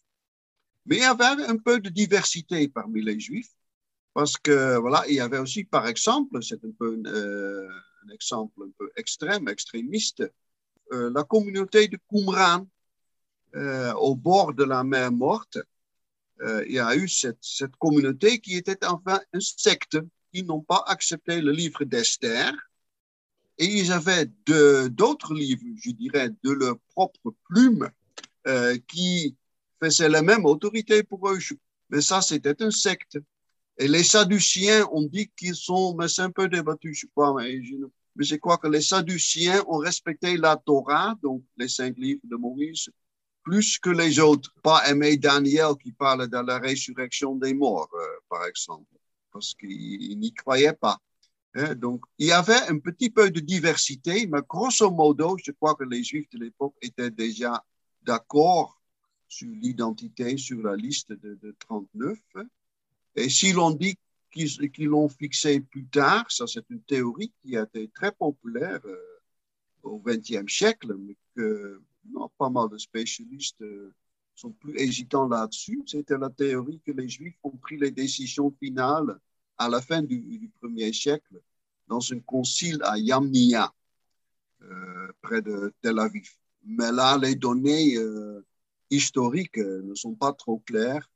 Mais 0.87 0.97
il 0.97 1.01
y 1.01 1.05
avait 1.05 1.45
un 1.45 1.57
peu 1.57 1.81
de 1.81 1.91
diversité 1.91 2.69
parmi 2.69 3.03
les 3.03 3.19
Juifs, 3.19 3.51
parce 4.15 4.37
que, 4.37 4.79
voilà, 4.79 5.05
il 5.09 5.17
y 5.17 5.21
avait 5.21 5.39
aussi, 5.39 5.65
par 5.65 5.87
exemple, 5.89 6.43
c'est 6.43 6.65
un 6.65 6.71
peu 6.79 7.03
euh, 7.07 7.69
un 8.07 8.13
exemple 8.13 8.63
un 8.63 8.71
peu 8.79 8.91
extrême, 8.97 9.49
extrémiste, 9.49 10.23
euh, 10.93 11.11
la 11.13 11.25
communauté 11.25 11.89
de 11.89 11.99
Qumran, 12.09 12.67
au 14.01 14.17
bord 14.17 14.53
de 14.53 14.65
la 14.65 14.83
mer 14.83 15.13
morte, 15.13 15.59
il 16.67 16.73
y 16.73 16.79
a 16.79 16.95
eu 16.97 17.09
cette, 17.09 17.77
communauté 17.79 18.39
qui 18.41 18.57
était 18.57 18.85
enfin 18.87 19.21
une 19.33 19.41
secte. 19.41 19.99
ils 20.33 20.45
n'ont 20.45 20.63
pas 20.63 20.83
accepté 20.87 21.41
le 21.41 21.53
livre 21.53 21.85
d'Esther. 21.85 22.53
Et 23.59 23.67
ils 23.67 23.93
avaient 23.93 24.29
d'autres 24.91 25.33
livres, 25.33 25.63
je 25.77 25.91
dirais, 25.91 26.31
de 26.43 26.51
leur 26.51 26.77
propre 26.95 27.35
plume, 27.49 27.89
euh, 28.47 28.77
qui 28.89 29.37
faisaient 29.81 30.09
la 30.09 30.23
même 30.23 30.45
autorité 30.45 31.03
pour 31.03 31.29
eux. 31.31 31.39
Mais 31.91 32.01
ça, 32.01 32.21
c'était 32.21 32.61
un 32.63 32.71
secte. 32.71 33.19
Et 33.79 33.89
les 33.89 34.05
Sadduciens 34.05 34.87
ont 34.93 35.03
dit 35.03 35.31
qu'ils 35.37 35.55
sont, 35.55 35.95
mais 35.97 36.09
c'est 36.09 36.23
un 36.23 36.31
peu 36.31 36.49
débattu, 36.49 36.95
je 36.95 37.07
crois, 37.07 37.35
mais 37.37 37.63
je, 37.65 37.77
mais 38.17 38.25
je 38.25 38.37
crois 38.37 38.59
que 38.59 38.69
les 38.69 38.83
Sadduciens 38.83 39.65
ont 39.69 39.79
respecté 39.79 40.37
la 40.37 40.57
Torah, 40.57 41.17
donc 41.23 41.43
les 41.57 41.69
cinq 41.69 41.97
livres 41.97 42.23
de 42.25 42.37
Moïse, 42.37 42.89
plus 43.45 43.79
que 43.79 43.91
les 43.91 44.19
autres. 44.19 44.53
Pas 44.63 44.89
aimé 44.91 45.17
Daniel 45.17 45.75
qui 45.81 45.93
parle 45.93 46.29
de 46.29 46.39
la 46.39 46.59
résurrection 46.59 47.37
des 47.37 47.55
morts, 47.55 47.91
euh, 47.95 48.07
par 48.29 48.47
exemple, 48.47 48.97
parce 49.31 49.55
qu'ils 49.55 50.19
n'y 50.19 50.33
croyaient 50.33 50.73
pas. 50.73 50.99
Hein. 51.55 51.75
Donc, 51.75 52.05
il 52.19 52.27
y 52.29 52.33
avait 52.33 52.63
un 52.69 52.79
petit 52.79 53.11
peu 53.11 53.31
de 53.31 53.41
diversité, 53.41 54.27
mais 54.27 54.41
grosso 54.49 54.91
modo, 54.91 55.37
je 55.45 55.53
crois 55.53 55.75
que 55.75 55.85
les 55.85 56.03
Juifs 56.03 56.31
de 56.31 56.39
l'époque 56.39 56.75
étaient 56.83 57.11
déjà 57.11 57.63
d'accord 58.03 58.81
sur 59.29 59.49
l'identité, 59.49 60.37
sur 60.37 60.63
la 60.63 60.77
liste 60.77 61.13
de, 61.13 61.55
39. 61.61 62.19
Et 63.17 63.29
si 63.29 63.53
l'on 63.53 63.71
dit 63.71 63.97
qu'ils 64.33 64.87
l'ont 64.87 65.09
fixé 65.09 65.61
plus 65.61 65.87
tard, 65.87 66.25
ça 66.29 66.47
c'est 66.47 66.69
une 66.71 66.83
théorie 66.83 67.33
qui 67.43 67.57
a 67.57 67.63
été 67.63 67.89
très 67.89 68.11
populaire 68.11 68.81
euh, 68.85 69.21
au 69.83 70.01
XXe 70.01 70.53
siècle, 70.53 70.97
mais 70.99 71.17
que 71.37 71.81
non, 72.11 72.31
pas 72.39 72.51
mal 72.51 72.69
de 72.69 72.79
spécialistes 72.79 73.63
euh, 73.63 73.93
sont 74.35 74.53
plus 74.53 74.77
hésitants 74.79 75.29
là-dessus. 75.29 75.83
C'était 75.87 76.19
la 76.19 76.31
théorie 76.31 76.81
que 76.85 76.93
les 76.93 77.09
Juifs 77.09 77.39
ont 77.43 77.57
pris 77.57 77.77
les 77.77 77.91
décisions 77.91 78.55
finales 78.61 79.19
à 79.59 79.69
la 79.69 79.81
fin 79.81 80.03
du, 80.03 80.51
premier 80.61 80.93
siècle 80.93 81.41
dans 81.87 82.01
un 82.13 82.21
concile 82.21 82.81
à 82.83 82.99
Yamnia, 82.99 83.73
euh, 84.63 85.13
près 85.23 85.43
de 85.43 85.73
Tel 85.81 85.99
Aviv. 85.99 86.29
Mais 86.65 86.91
là, 86.91 87.19
les 87.19 87.35
données 87.35 87.97
euh, 87.97 88.45
historiques 88.91 89.59
ne 89.59 89.95
sont 89.95 90.15
pas 90.15 90.33
trop 90.33 90.59
claires. 90.61 91.09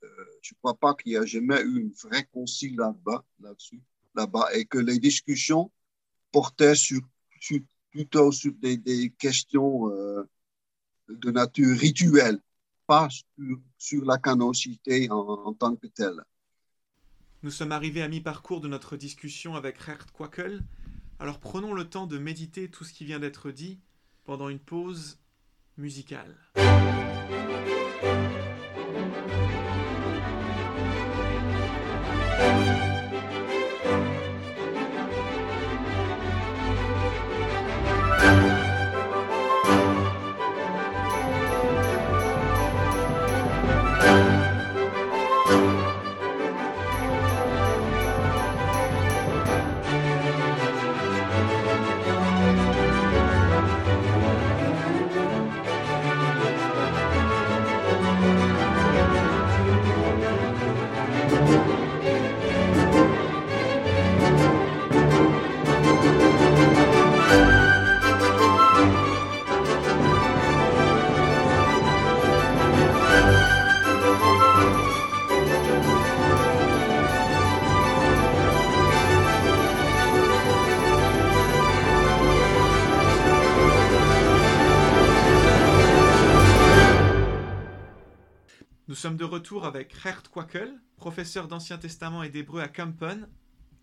je 0.43 0.55
ne 0.55 0.59
crois 0.59 0.75
pas 0.75 0.95
qu'il 0.95 1.13
y 1.13 1.15
ait 1.17 1.27
jamais 1.27 1.61
eu 1.63 1.87
un 1.87 2.09
vrai 2.09 2.29
concile 2.33 2.77
là-bas, 2.77 3.25
là-dessus, 3.41 3.81
là-bas, 4.15 4.55
et 4.55 4.67
que 4.67 4.79
les 4.79 4.99
discussions 4.99 5.71
portaient 6.31 6.75
plutôt 7.91 8.31
sur 8.31 8.53
des, 8.53 9.11
questions 9.19 9.91
de 11.09 11.31
nature 11.31 11.77
rituelle, 11.77 12.39
pas 12.87 13.09
sur, 13.79 14.05
la 14.05 14.19
canonicité 14.19 15.11
en, 15.11 15.53
tant 15.55 15.77
que 15.77 15.87
telle. 15.87 16.23
Nous 17.43 17.51
sommes 17.51 17.73
arrivés 17.73 18.03
à 18.03 18.09
mi-parcours 18.09 18.61
de 18.61 18.69
notre 18.69 18.97
discussion 18.97 19.55
avec 19.55 19.85
Gert 19.85 20.13
Quakel. 20.13 20.63
Alors 21.19 21.39
prenons 21.39 21.73
le 21.73 21.85
temps 21.85 22.07
de 22.07 22.19
méditer 22.19 22.69
tout 22.69 22.85
ce 22.85 22.93
qui 22.93 23.05
vient 23.05 23.21
d'être 23.21 23.51
dit 23.51 23.79
pendant 24.25 24.49
une 24.49 24.59
pause 24.59 25.19
musicale. 25.77 26.37
Sommes 88.99 89.17
de 89.17 89.25
retour 89.25 89.65
avec 89.65 89.95
Gert 90.03 90.25
Quakel, 90.29 90.75
professeur 90.97 91.47
d'Ancien 91.47 91.79
Testament 91.79 92.25
et 92.25 92.31
d'Hébreu 92.31 92.61
à 92.61 92.67
Kampen 92.67 93.29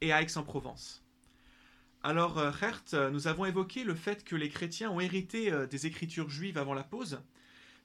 et 0.02 0.12
à 0.12 0.22
Aix-en-Provence. 0.22 1.06
Alors, 2.04 2.38
euh, 2.38 2.52
Gert, 2.52 2.84
euh, 2.94 3.10
nous 3.12 3.28
avons 3.28 3.46
évoqué 3.46 3.86
le 3.86 3.96
fait 3.96 4.26
que 4.26 4.36
les 4.36 4.50
chrétiens 4.50 4.92
ont 4.92 5.00
hérité 5.00 5.54
euh, 5.54 5.68
des 5.68 5.86
écritures 5.86 6.30
juives 6.30 6.58
avant 6.58 6.74
la 6.74 6.84
pause, 6.84 7.22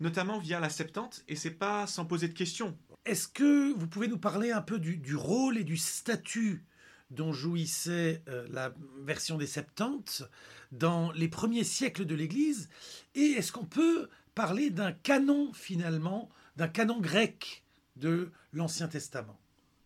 notamment 0.00 0.40
via 0.40 0.58
la 0.58 0.70
Septante, 0.70 1.22
et 1.28 1.36
c'est 1.36 1.52
pas 1.52 1.86
sans 1.86 2.04
poser 2.04 2.26
de 2.26 2.34
questions. 2.34 2.76
Est-ce 3.04 3.28
que 3.28 3.74
vous 3.74 3.86
pouvez 3.86 4.08
nous 4.08 4.18
parler 4.18 4.50
un 4.50 4.62
peu 4.62 4.80
du, 4.80 5.14
rôle 5.14 5.56
et 5.56 5.64
du 5.64 5.76
statut 5.76 6.64
dont 7.10 7.32
jouissait 7.32 8.24
la 8.50 8.74
version 9.02 9.38
des 9.38 9.46
Septantes 9.46 10.24
dans 10.72 11.12
les 11.12 11.28
premiers 11.28 11.64
siècles 11.64 12.06
de 12.06 12.14
l'Église? 12.16 12.68
Et 13.14 13.32
est-ce 13.32 13.52
qu'on 13.52 13.64
peut 13.64 14.08
parler 14.34 14.70
d'un 14.70 14.92
canon 14.92 15.52
finalement 15.52 16.28
d'un 16.60 16.68
canon 16.68 17.00
grec 17.00 17.64
de 17.96 18.30
l'Ancien 18.52 18.86
Testament. 18.86 19.38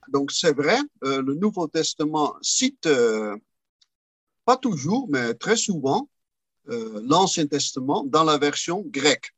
Donc 0.08 0.32
c'est 0.32 0.52
vrai, 0.52 0.78
euh, 1.04 1.22
le 1.22 1.34
Nouveau 1.34 1.68
Testament 1.68 2.34
cite, 2.42 2.87
euh, 2.87 3.37
pas 4.44 4.56
toujours, 4.56 5.06
mais 5.08 5.34
très 5.34 5.56
souvent, 5.56 6.08
euh, 6.70 7.00
l'Ancien 7.04 7.46
Testament 7.46 8.02
dans 8.02 8.24
la 8.24 8.38
version 8.38 8.82
grecque. 8.88 9.32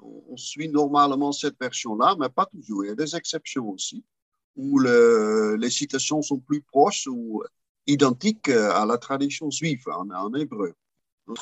On 0.00 0.36
suit 0.36 0.68
normalement 0.68 1.32
cette 1.32 1.58
version-là, 1.60 2.14
mais 2.20 2.28
pas 2.28 2.46
toujours. 2.46 2.84
Il 2.84 2.88
y 2.88 2.92
a 2.92 2.94
des 2.94 3.16
exceptions 3.16 3.68
aussi, 3.70 4.04
où 4.54 4.78
les 4.78 5.70
citations 5.70 6.22
sont 6.22 6.38
plus 6.38 6.60
proches 6.60 7.08
ou 7.08 7.42
identiques 7.88 8.48
à 8.48 8.86
la 8.86 8.98
tradition 8.98 9.50
juive 9.50 9.88
en, 9.88 10.08
en 10.10 10.32
hébreu. 10.34 10.74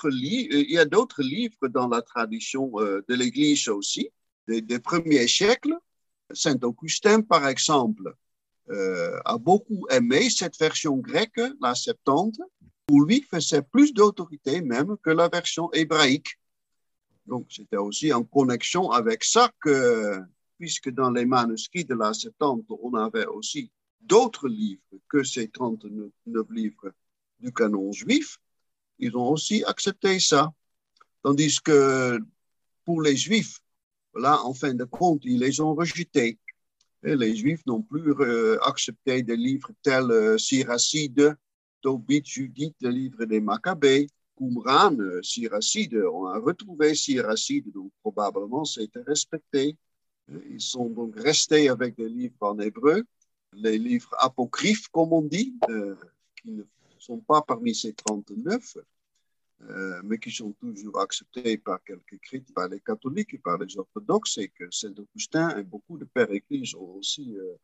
Il 0.05 0.71
y 0.71 0.79
a 0.79 0.87
d'autres 0.87 1.23
livres 1.23 1.69
dans 1.69 1.89
la 1.89 2.01
tradition 2.01 2.71
de 3.09 3.15
l'Église 3.15 3.69
aussi, 3.69 4.11
des, 4.49 4.79
premiers 4.79 5.29
siècles, 5.29 5.77
Saint 6.33 6.59
Augustin, 6.63 7.23
par 7.23 7.47
exemple, 7.47 8.15
euh, 8.71 9.19
a 9.25 9.39
beaucoup 9.39 9.87
aimé 9.91 10.31
cette 10.31 10.59
version 10.59 10.97
grecque, 10.97 11.41
la 11.61 11.75
Septante, 11.75 12.39
pour 12.87 13.03
lui 13.03 13.23
faisait 13.23 13.63
plus 13.63 13.93
d'autorité 13.93 14.61
même 14.61 14.97
que 15.03 15.11
la 15.11 15.29
version 15.29 15.71
hébraïque. 15.73 16.39
Donc 17.27 17.47
c'était 17.51 17.77
aussi 17.77 18.13
en 18.13 18.25
connexion 18.25 18.91
avec 18.91 19.25
ça 19.25 19.51
que, 19.61 20.21
puisque 20.59 20.91
dans 20.91 21.11
les 21.11 21.25
manuscrits 21.25 21.85
de 21.85 21.95
la 21.95 22.13
Septante, 22.13 22.65
on 22.69 22.95
avait 22.95 23.27
aussi 23.27 23.71
d'autres 24.01 24.49
livres 24.49 24.83
que 25.09 25.23
ces 25.23 25.49
39 25.49 26.11
livres 26.51 26.93
du 27.39 27.53
canon 27.53 27.93
juif, 27.93 28.39
ils 28.99 29.17
ont 29.17 29.31
aussi 29.31 29.65
accepté 29.65 30.21
ça. 30.21 30.53
Tandis 31.23 31.61
que 31.61 32.19
pour 32.85 33.03
les 33.03 33.17
juifs, 33.17 33.62
là, 34.15 34.43
en 34.45 34.55
fin 34.55 34.75
de 34.75 34.85
compte, 34.85 35.23
ils 35.25 35.39
les 35.39 35.61
ont 35.61 35.75
rejetés. 35.75 36.39
Et 37.05 37.17
les 37.17 37.35
Juifs 37.35 37.67
n'ont 37.67 37.83
plus 37.83 38.13
euh, 38.21 38.63
accepté 38.63 39.23
des 39.23 39.37
livres 39.37 39.71
tels 39.83 40.11
euh, 40.11 40.39
Siracide, 40.39 41.37
Tobit, 41.81 42.23
Judith, 42.25 42.77
le 42.81 42.91
livre 42.91 43.25
des 43.25 43.41
Maccabées, 43.41 44.07
Qumran, 44.39 44.97
euh, 45.01 45.21
Siracide. 45.23 46.01
On 46.13 46.27
a 46.27 46.39
retrouvé 46.39 46.95
Siracide, 46.95 47.73
donc 47.73 47.91
probablement 48.03 48.65
c'était 48.65 49.03
respecté. 49.03 49.77
Ils 50.49 50.61
sont 50.61 50.89
donc 50.89 51.19
restés 51.19 51.69
avec 51.69 51.97
des 51.97 52.09
livres 52.09 52.37
en 52.41 52.59
hébreu, 52.61 53.03
les 53.53 53.77
livres 53.77 54.15
apocryphes, 54.19 54.89
comme 54.89 55.13
on 55.13 55.23
dit, 55.23 55.55
qui 56.41 56.53
ne 56.53 56.63
sont 57.01 57.19
pas 57.19 57.43
parmi 57.43 57.75
ces 57.75 57.93
39. 57.93 58.77
Euh, 59.71 60.01
mais 60.05 60.19
qui 60.19 60.31
sont 60.31 60.53
toujours 60.53 61.01
acceptés 61.01 61.57
par 61.57 61.83
quelques 61.85 62.19
critiques, 62.21 62.53
par 62.53 62.69
les 62.69 62.81
catholiques 62.81 63.33
et 63.33 63.39
par 63.39 63.59
les 63.59 63.79
orthodoxes, 63.79 64.39
et 64.39 64.49
que 64.49 64.69
Saint-Augustin 64.71 65.57
et 65.57 65.63
beaucoup 65.63 65.97
de 65.97 66.05
pères 66.05 66.31
églises 66.33 66.75
ont 66.75 66.97
aussi 66.97 67.37
euh, 67.37 67.55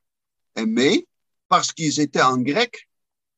aimé, 0.54 1.08
parce 1.48 1.72
qu'ils 1.72 1.98
étaient 2.00 2.22
en 2.22 2.38
grec. 2.38 2.88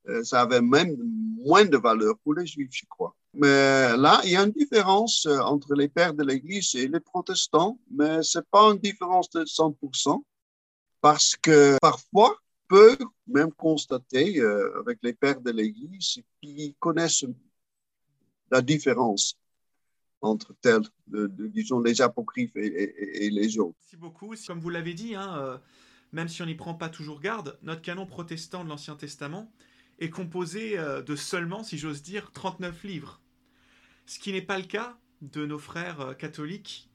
Euh, 0.08 0.22
ça 0.24 0.42
avait 0.42 0.60
même 0.60 0.94
moins 1.42 1.64
de 1.64 1.78
valeur 1.78 2.18
pour 2.22 2.34
les 2.34 2.46
juifs, 2.46 2.70
je 2.72 2.84
crois. 2.86 3.16
Mais 3.32 3.96
là, 3.96 4.20
il 4.24 4.32
y 4.32 4.36
a 4.36 4.42
une 4.42 4.52
différence 4.52 5.26
entre 5.26 5.74
les 5.74 5.88
pères 5.88 6.14
de 6.14 6.24
l'Église 6.24 6.74
et 6.74 6.88
les 6.88 7.00
protestants, 7.00 7.78
mais 7.90 8.22
ce 8.22 8.38
n'est 8.38 8.44
pas 8.50 8.70
une 8.72 8.78
différence 8.78 9.30
de 9.30 9.44
100%, 9.44 10.22
parce 11.00 11.34
que 11.36 11.78
parfois, 11.80 12.36
peut 12.68 12.98
même 13.26 13.52
constater 13.52 14.40
avec 14.78 14.98
les 15.02 15.12
pères 15.12 15.40
de 15.40 15.50
l'Église 15.50 16.20
qui 16.40 16.76
connaissent 16.78 17.24
la 18.50 18.62
différence 18.62 19.38
entre 20.22 20.54
tels, 20.60 20.82
disons, 21.06 21.80
les 21.80 22.00
apocryphes 22.02 22.56
et, 22.56 23.30
les 23.30 23.58
autres. 23.58 23.76
Merci 23.80 23.96
beaucoup. 23.96 24.34
Comme 24.46 24.60
vous 24.60 24.70
l'avez 24.70 24.94
dit, 24.94 25.14
hein, 25.14 25.36
euh, 25.38 25.58
même 26.12 26.28
si 26.28 26.42
on 26.42 26.46
n'y 26.46 26.54
prend 26.54 26.74
pas 26.74 26.88
toujours 26.88 27.20
garde, 27.20 27.58
notre 27.62 27.82
canon 27.82 28.06
protestant 28.06 28.64
de 28.64 28.68
l'Ancien 28.68 28.96
Testament 28.96 29.50
est 29.98 30.10
composé 30.10 30.78
euh, 30.78 31.02
de 31.02 31.16
seulement, 31.16 31.62
si 31.62 31.78
j'ose 31.78 32.02
dire, 32.02 32.32
39 32.32 32.84
livres. 32.84 33.20
Ce 34.06 34.18
qui 34.18 34.32
n'est 34.32 34.42
pas 34.42 34.58
le 34.58 34.64
cas 34.64 34.98
de 35.22 35.46
nos 35.46 35.58
frères 35.58 36.00
euh, 36.00 36.14
catholiques 36.14 36.90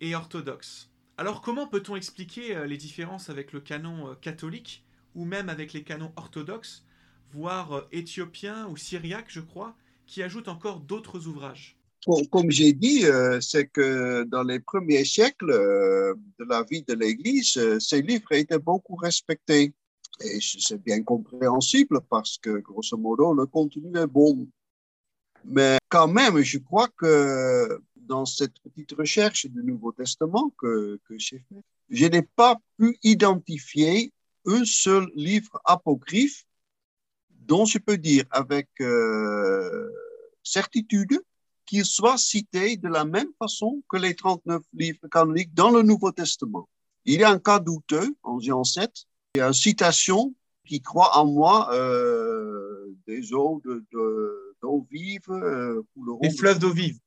et 0.00 0.14
orthodoxes. 0.14 0.90
Alors 1.18 1.42
comment 1.42 1.66
peut-on 1.66 1.94
expliquer 1.94 2.66
les 2.66 2.78
différences 2.78 3.28
avec 3.28 3.52
le 3.52 3.60
canon 3.60 4.16
catholique 4.20 4.84
ou 5.14 5.24
même 5.24 5.48
avec 5.48 5.74
les 5.74 5.84
canons 5.84 6.10
orthodoxes, 6.16 6.84
voire 7.30 7.86
éthiopiens 7.92 8.66
ou 8.66 8.76
syriaques, 8.76 9.30
je 9.30 9.40
crois, 9.40 9.76
qui 10.06 10.22
ajoutent 10.22 10.48
encore 10.48 10.80
d'autres 10.80 11.26
ouvrages 11.26 11.76
comme 12.30 12.50
j'ai 12.50 12.72
dit, 12.72 13.04
euh, 13.04 13.40
c'est 13.40 13.66
que 13.66 14.24
dans 14.24 14.42
les 14.42 14.60
premiers 14.60 15.04
siècles 15.04 15.50
euh, 15.50 16.14
de 16.38 16.44
la 16.44 16.64
vie 16.64 16.82
de 16.82 16.94
l'Église, 16.94 17.56
euh, 17.56 17.78
ces 17.78 18.02
livres 18.02 18.32
étaient 18.32 18.58
beaucoup 18.58 18.96
respectés. 18.96 19.72
Et 20.20 20.38
c'est 20.40 20.82
bien 20.82 21.02
compréhensible 21.02 22.00
parce 22.10 22.38
que, 22.38 22.58
grosso 22.58 22.96
modo, 22.96 23.32
le 23.32 23.46
contenu 23.46 23.96
est 23.96 24.06
bon. 24.06 24.46
Mais 25.44 25.78
quand 25.88 26.08
même, 26.08 26.40
je 26.42 26.58
crois 26.58 26.88
que 26.88 27.80
dans 27.96 28.26
cette 28.26 28.58
petite 28.60 28.92
recherche 28.92 29.46
du 29.46 29.62
Nouveau 29.64 29.92
Testament 29.92 30.52
que, 30.58 31.00
que 31.08 31.18
j'ai 31.18 31.38
fait, 31.38 31.62
je 31.88 32.06
n'ai 32.06 32.22
pas 32.22 32.56
pu 32.78 32.96
identifier 33.02 34.12
un 34.46 34.64
seul 34.64 35.08
livre 35.14 35.60
apocryphe 35.64 36.44
dont 37.46 37.64
je 37.64 37.78
peux 37.78 37.98
dire 37.98 38.24
avec 38.30 38.68
certitude 40.42 41.20
qu'il 41.66 41.84
soit 41.84 42.18
cité 42.18 42.76
de 42.76 42.88
la 42.88 43.04
même 43.04 43.32
façon 43.38 43.82
que 43.88 43.96
les 43.96 44.14
39 44.14 44.62
livres 44.74 45.08
canoniques 45.10 45.54
dans 45.54 45.70
le 45.70 45.82
Nouveau 45.82 46.12
Testament. 46.12 46.68
Il 47.04 47.20
y 47.20 47.24
a 47.24 47.30
un 47.30 47.38
cas 47.38 47.58
douteux 47.58 48.14
en 48.22 48.40
Jean 48.40 48.64
7. 48.64 48.90
Il 49.34 49.38
y 49.38 49.40
a 49.40 49.46
une 49.46 49.52
citation 49.52 50.34
qui 50.66 50.80
croit 50.80 51.16
en 51.16 51.26
moi 51.26 51.72
euh, 51.74 52.94
des 53.06 53.32
eaux 53.32 53.60
d'eau 53.64 53.80
de, 53.92 54.86
vive. 54.90 55.30
Euh, 55.30 55.82
des 56.20 56.30
fleuves 56.30 56.58
d'eau 56.58 56.72
vive. 56.72 56.98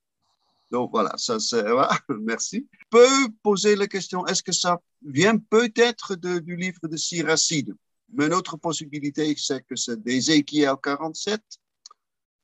Donc 0.71 0.91
voilà, 0.91 1.13
ça 1.17 1.39
c'est. 1.39 1.63
merci. 2.21 2.67
Peut 2.89 3.29
poser 3.43 3.75
la 3.75 3.87
question 3.87 4.25
est-ce 4.25 4.43
que 4.43 4.51
ça 4.51 4.81
vient 5.05 5.37
peut-être 5.37 6.15
du 6.15 6.55
livre 6.55 6.87
de 6.87 6.97
Siracide? 6.97 7.75
Mais 8.13 8.27
une 8.27 8.33
autre 8.33 8.57
possibilité, 8.57 9.33
c'est 9.37 9.65
que 9.65 9.75
c'est 9.75 10.01
d'Ézéchiel 10.01 10.75
47 10.81 11.41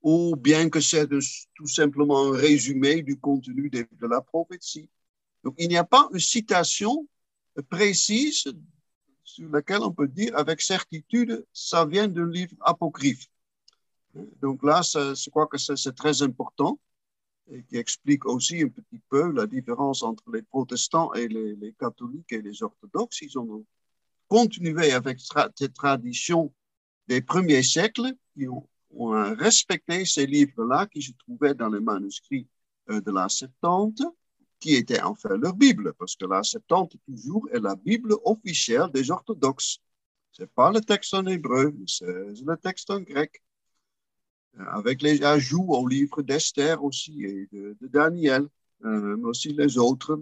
ou 0.02 0.36
bien 0.36 0.70
que 0.70 0.82
c'est 0.82 1.08
tout 1.08 1.68
simplement 1.68 2.28
un 2.28 2.32
résumé 2.32 3.04
du 3.04 3.20
contenu 3.20 3.70
de, 3.70 3.88
la 4.08 4.22
prophétie. 4.22 4.90
Donc, 5.44 5.56
il 5.58 5.70
n'y 5.70 5.78
a 5.78 5.84
pas 5.84 6.10
une 6.12 6.20
citation 6.20 7.08
précise 7.70 8.46
sur 9.24 9.50
laquelle 9.50 9.82
on 9.82 9.92
peut 9.92 10.08
dire 10.08 10.36
avec 10.36 10.62
certitude, 10.62 11.46
ça 11.54 11.86
vient 11.86 12.08
d'un 12.08 12.30
livre 12.30 12.56
apocryphe. 12.62 13.28
Donc 14.42 14.64
là, 14.64 14.82
je 14.84 15.30
crois 15.30 15.48
que 15.48 15.58
c'est 15.58 15.96
très 15.96 16.22
important 16.22 16.80
et 17.50 17.64
qui 17.64 17.78
explique 17.78 18.26
aussi 18.26 18.62
un 18.62 18.70
petit 18.70 19.00
peu 19.10 19.32
la 19.32 19.48
différence 19.48 20.04
entre 20.04 20.30
les 20.32 20.42
protestants 20.42 21.14
et 21.14 21.28
les, 21.28 21.56
les 21.56 21.74
catholiques 21.74 22.32
et 22.32 22.42
les 22.42 22.62
orthodoxes. 22.64 23.22
Ils 23.22 23.38
ont 23.38 23.66
continué 24.32 24.94
avec 24.94 25.20
cette 25.20 25.74
tradition 25.74 26.54
des 27.10 27.22
premiers 27.22 27.64
siècles 27.64 28.14
qui 28.34 28.48
ont 28.48 28.66
ont 28.94 29.36
respecté 29.36 30.06
ces 30.06 30.26
livres-là 30.26 30.88
qui 30.88 31.02
se 31.02 31.12
trouvaient 31.14 31.54
dans 31.54 31.70
les 31.70 31.80
manuscrits 31.80 32.48
euh, 32.90 33.02
de 33.02 33.12
la 33.12 33.30
Septante, 33.30 34.02
qui 34.60 34.76
étaient 34.76 35.02
en 35.02 35.16
fait 35.16 35.38
leur 35.38 35.56
Bible, 35.56 35.94
parce 35.98 36.16
que 36.16 36.26
la 36.26 36.44
Septante 36.44 36.96
toujours 37.08 37.48
est 37.52 37.60
la 37.60 37.76
Bible 37.76 38.14
officielle 38.26 38.90
des 38.94 39.10
orthodoxes. 39.12 39.80
Ce 40.32 40.44
n'est 40.44 40.48
pas 40.48 40.72
le 40.72 40.82
texte 40.82 41.14
en 41.14 41.26
hébreu, 41.26 41.76
c'est 41.88 42.06
le 42.06 42.58
texte 42.58 42.90
en 42.90 43.02
grec, 43.02 43.42
euh, 44.60 44.66
avec 44.68 45.02
les 45.02 45.24
ajouts 45.24 45.68
au 45.70 45.88
livre 45.88 46.22
d'Esther 46.22 46.84
aussi 46.84 47.24
et 47.24 47.48
de, 47.52 47.76
Daniel, 47.82 48.48
euh, 48.86 49.18
mais 49.18 49.28
aussi 49.28 49.54
les 49.54 49.78
autres. 49.78 50.22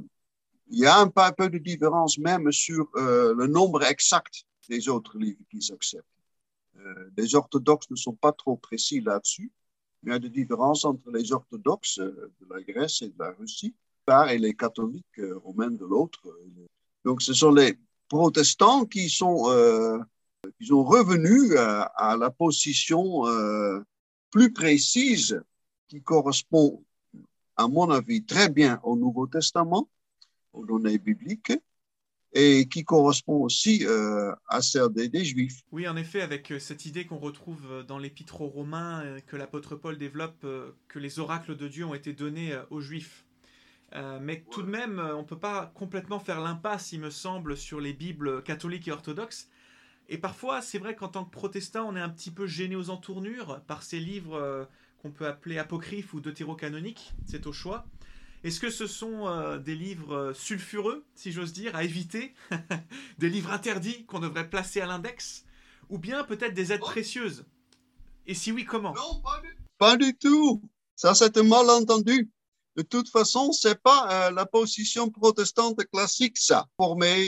Il 0.70 0.80
y 0.80 0.86
a 0.86 1.00
un 1.00 1.10
peu 1.10 1.50
de 1.50 1.58
différence 1.58 2.18
même 2.18 2.52
sur 2.52 2.90
le 2.96 3.48
nombre 3.48 3.84
exact 3.84 4.46
des 4.70 4.88
autres 4.88 5.18
livres 5.18 5.42
qu'ils 5.50 5.74
acceptent. 5.74 6.06
Euh, 6.86 7.10
les 7.18 7.36
orthodoxes 7.36 7.90
ne 7.90 7.96
sont 7.96 8.14
pas 8.14 8.32
trop 8.32 8.56
précis 8.56 9.02
là-dessus. 9.02 9.52
Il 10.04 10.10
y 10.10 10.12
a 10.14 10.20
des 10.20 10.30
différences 10.30 10.86
entre 10.86 11.12
les 11.12 11.32
orthodoxes 11.32 12.00
euh, 12.00 12.32
de 12.40 12.54
la 12.54 12.62
Grèce 12.62 13.02
et 13.02 13.10
de 13.10 13.20
la 13.20 13.32
Russie, 13.32 13.76
et 14.30 14.40
les 14.40 14.56
catholiques 14.56 15.20
euh, 15.20 15.38
romains 15.38 15.70
de 15.70 15.86
l'autre. 15.86 16.22
Donc, 17.06 17.22
ce 17.22 17.34
sont 17.34 17.52
les 17.52 17.78
protestants 18.08 18.86
qui 18.86 19.08
sont, 19.08 19.44
qui 20.60 20.66
sont 20.66 20.84
revenus 20.84 21.56
à, 21.56 22.18
la 22.18 22.32
position 22.32 23.24
plus 24.32 24.52
précise 24.52 25.40
qui 25.88 26.02
correspond, 26.02 26.84
à 27.56 27.68
mon 27.68 27.90
avis, 27.92 28.26
très 28.26 28.50
bien 28.50 28.80
au 28.84 28.98
Nouveau 28.98 29.28
Testament, 29.28 29.88
aux 30.54 30.66
données 30.66 30.98
bibliques, 30.98 31.54
et 32.34 32.68
qui 32.68 32.84
correspond 32.84 33.42
aussi 33.44 33.86
euh, 33.86 34.34
à 34.48 34.62
celle 34.62 34.90
des, 34.90 35.26
Juifs. 35.26 35.62
Oui, 35.72 35.88
en 35.88 35.96
effet, 35.96 36.22
avec 36.22 36.52
euh, 36.52 36.60
cette 36.60 36.86
idée 36.86 37.06
qu'on 37.06 37.18
retrouve 37.18 37.66
euh, 37.72 37.84
dans 37.84 37.98
l'Épître 37.98 38.42
aux 38.42 38.48
Romains, 38.48 39.04
que 39.26 39.36
l'apôtre 39.36 39.76
Paul 39.76 39.98
développe, 39.98 40.46
que 40.88 41.00
les 41.00 41.20
oracles 41.20 41.56
de 41.56 41.68
Dieu 41.68 41.86
ont 41.86 41.94
été 41.94 42.14
donnés 42.14 42.58
aux 42.70 42.82
Juifs. 42.82 43.26
mais 44.22 44.46
tout 44.52 44.62
de 44.62 44.70
même, 44.70 45.00
on 45.00 45.20
ne 45.20 45.28
peut 45.28 45.40
pas 45.40 45.72
complètement 45.74 46.20
faire 46.20 46.40
l'impasse, 46.40 46.92
il 46.92 47.00
me 47.00 47.10
semble, 47.10 47.58
sur 47.58 47.80
les 47.80 47.94
Bibles 47.94 48.44
catholiques 48.44 48.88
et 48.88 48.92
orthodoxes. 48.92 49.50
Et 50.08 50.18
parfois, 50.18 50.62
c'est 50.62 50.80
vrai 50.80 50.96
qu'en 50.96 51.08
tant 51.08 51.26
que 51.26 51.32
protestant, 51.32 51.88
on 51.88 51.96
est 51.96 52.02
un 52.02 52.10
petit 52.10 52.32
peu 52.32 52.48
gêné 52.48 52.76
aux 52.76 52.90
entournures 52.90 53.62
par 53.68 53.84
ces 53.84 54.00
livres 54.00 54.68
qu'on 55.02 55.12
peut 55.12 55.28
appeler 55.28 55.58
apocryphes 55.58 56.14
ou 56.14 56.20
deutérocanoniques, 56.20 57.14
c'est 57.26 57.48
au 57.48 57.54
choix. 57.54 57.86
Est-ce 58.44 58.62
que 58.62 58.70
ce 58.70 58.88
sont 58.88 59.28
euh, 59.28 59.58
des 59.58 59.76
livres 59.76 60.16
euh, 60.16 60.34
sulfureux, 60.34 61.06
si 61.14 61.32
j'ose 61.34 61.52
dire, 61.52 61.76
à 61.76 61.84
éviter 61.84 62.34
Des 63.20 63.30
livres 63.30 63.52
interdits 63.52 64.06
qu'on 64.06 64.20
devrait 64.20 64.50
placer 64.50 64.80
à 64.80 64.86
l'index 64.86 65.44
Ou 65.90 65.98
bien 65.98 66.24
peut-être 66.24 66.54
des 66.54 66.72
aides 66.72 66.80
précieuses 66.80 67.44
Et 68.28 68.34
si 68.34 68.54
oui, 68.54 68.64
comment 68.64 68.94
Non, 68.94 69.22
pas 69.78 69.98
du, 69.98 70.16
tout. 70.16 70.62
Ça, 70.96 71.14
c'est 71.16 71.38
un 71.38 71.44
malentendu. 71.44 72.30
De 72.78 72.82
toute 72.82 73.10
façon, 73.10 73.52
c'est 73.52 73.82
pas 73.82 74.28
euh, 74.28 74.32
la 74.32 74.46
position 74.46 75.10
protestante 75.10 75.86
classique, 75.92 76.38
ça. 76.38 76.66
Formé 76.78 77.28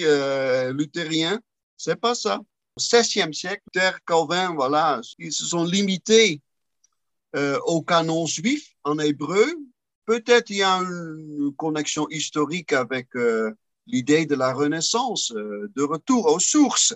luthérien, 0.72 1.42
c'est 1.76 2.00
pas 2.00 2.16
ça. 2.16 2.40
Au 2.78 2.80
XVIe 2.80 3.34
siècle, 3.34 3.64
Luther, 3.76 4.00
Calvin, 4.06 4.54
voilà, 4.56 5.02
ils 5.20 5.34
se 5.34 5.46
sont 5.46 5.66
limités 5.66 6.42
au 7.66 7.82
canon 7.82 8.26
juif 8.26 8.76
en 8.84 8.98
hébreu, 9.00 9.46
Peut-être 10.06 10.50
il 10.50 10.58
y 10.58 10.64
a 10.64 10.78
une 10.78 11.54
connexion 11.56 12.08
historique 12.10 12.74
avec 12.74 13.16
euh, 13.16 13.52
l'idée 13.88 14.26
de 14.26 14.36
la 14.36 14.54
Renaissance, 14.54 15.32
euh, 15.32 15.72
de 15.76 15.84
retour 15.84 16.26
aux 16.28 16.40
sources. 16.40 16.96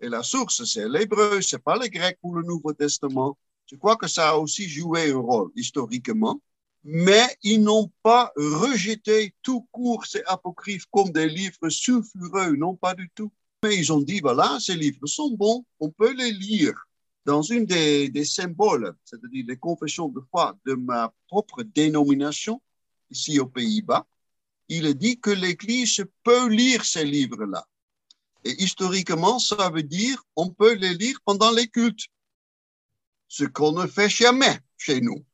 Et 0.00 0.08
la 0.08 0.22
source, 0.22 0.64
c'est 0.64 0.88
l'hébreu, 0.88 1.40
c'est 1.42 1.62
pas 1.62 1.76
le 1.76 1.88
grec 1.88 2.18
ou 2.22 2.34
le 2.34 2.42
Nouveau 2.42 2.72
Testament. 2.72 3.36
Je 3.70 3.76
crois 3.76 3.96
que 3.96 4.06
ça 4.06 4.30
a 4.30 4.36
aussi 4.36 4.68
joué 4.68 5.10
un 5.10 5.18
rôle 5.18 5.50
historiquement, 5.56 6.40
mais 6.84 7.26
ils 7.42 7.62
n'ont 7.62 7.90
pas 8.02 8.32
rejeté 8.36 9.34
tout 9.42 9.66
court 9.72 10.06
ces 10.06 10.22
apocryphes 10.26 10.86
comme 10.90 11.10
des 11.10 11.28
livres 11.28 11.68
sulfureux, 11.68 12.54
non 12.56 12.76
pas 12.76 12.94
du 12.94 13.10
tout. 13.14 13.32
Mais 13.64 13.76
ils 13.76 13.92
ont 13.92 14.00
dit, 14.00 14.20
voilà, 14.20 14.58
ces 14.60 14.76
livres 14.76 15.06
sont 15.06 15.30
bons, 15.30 15.64
on 15.80 15.90
peut 15.90 16.12
les 16.12 16.30
lire 16.30 16.85
dans 17.26 17.42
une 17.42 17.66
des, 17.66 18.24
symboles, 18.24 18.94
c'est-à-dire 19.04 19.44
les 19.48 19.56
confessions 19.56 20.08
de 20.08 20.20
foi 20.30 20.56
de 20.64 20.74
ma 20.74 21.12
propre 21.26 21.64
dénomination, 21.64 22.62
ici 23.10 23.40
aux 23.40 23.48
Pays-Bas, 23.48 24.06
il 24.68 24.94
dit 24.94 25.18
que 25.18 25.30
l'Église 25.30 26.04
peut 26.22 26.48
lire 26.48 26.84
ces 26.84 27.04
livres-là. 27.04 27.66
Et 28.44 28.62
historiquement, 28.62 29.40
ça 29.40 29.70
veut 29.70 29.82
dire 29.82 30.22
on 30.36 30.50
peut 30.50 30.74
les 30.74 30.94
lire 30.94 31.18
pendant 31.24 31.50
les 31.50 31.66
cultes, 31.66 32.06
ce 33.26 33.44
qu'on 33.44 33.72
ne 33.72 33.88
fait 33.88 34.08
jamais 34.08 34.60
chez 34.76 35.00
nous. 35.00 35.24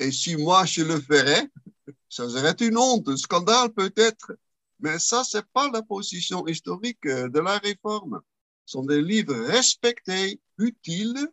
Et 0.00 0.10
si 0.10 0.34
moi 0.36 0.64
je 0.64 0.82
le 0.82 1.00
ferais, 1.00 1.48
ça 2.08 2.28
serait 2.28 2.66
une 2.66 2.76
honte, 2.76 3.08
un 3.08 3.16
scandale 3.16 3.70
peut-être. 3.72 4.32
Mais 4.80 4.98
ça, 4.98 5.22
c'est 5.24 5.46
pas 5.52 5.70
la 5.70 5.82
position 5.82 6.46
historique 6.48 7.04
de 7.04 7.38
la 7.38 7.58
réforme 7.58 8.22
sont 8.68 8.84
des 8.84 9.00
livres 9.00 9.34
respectés, 9.34 10.40
utiles, 10.58 11.26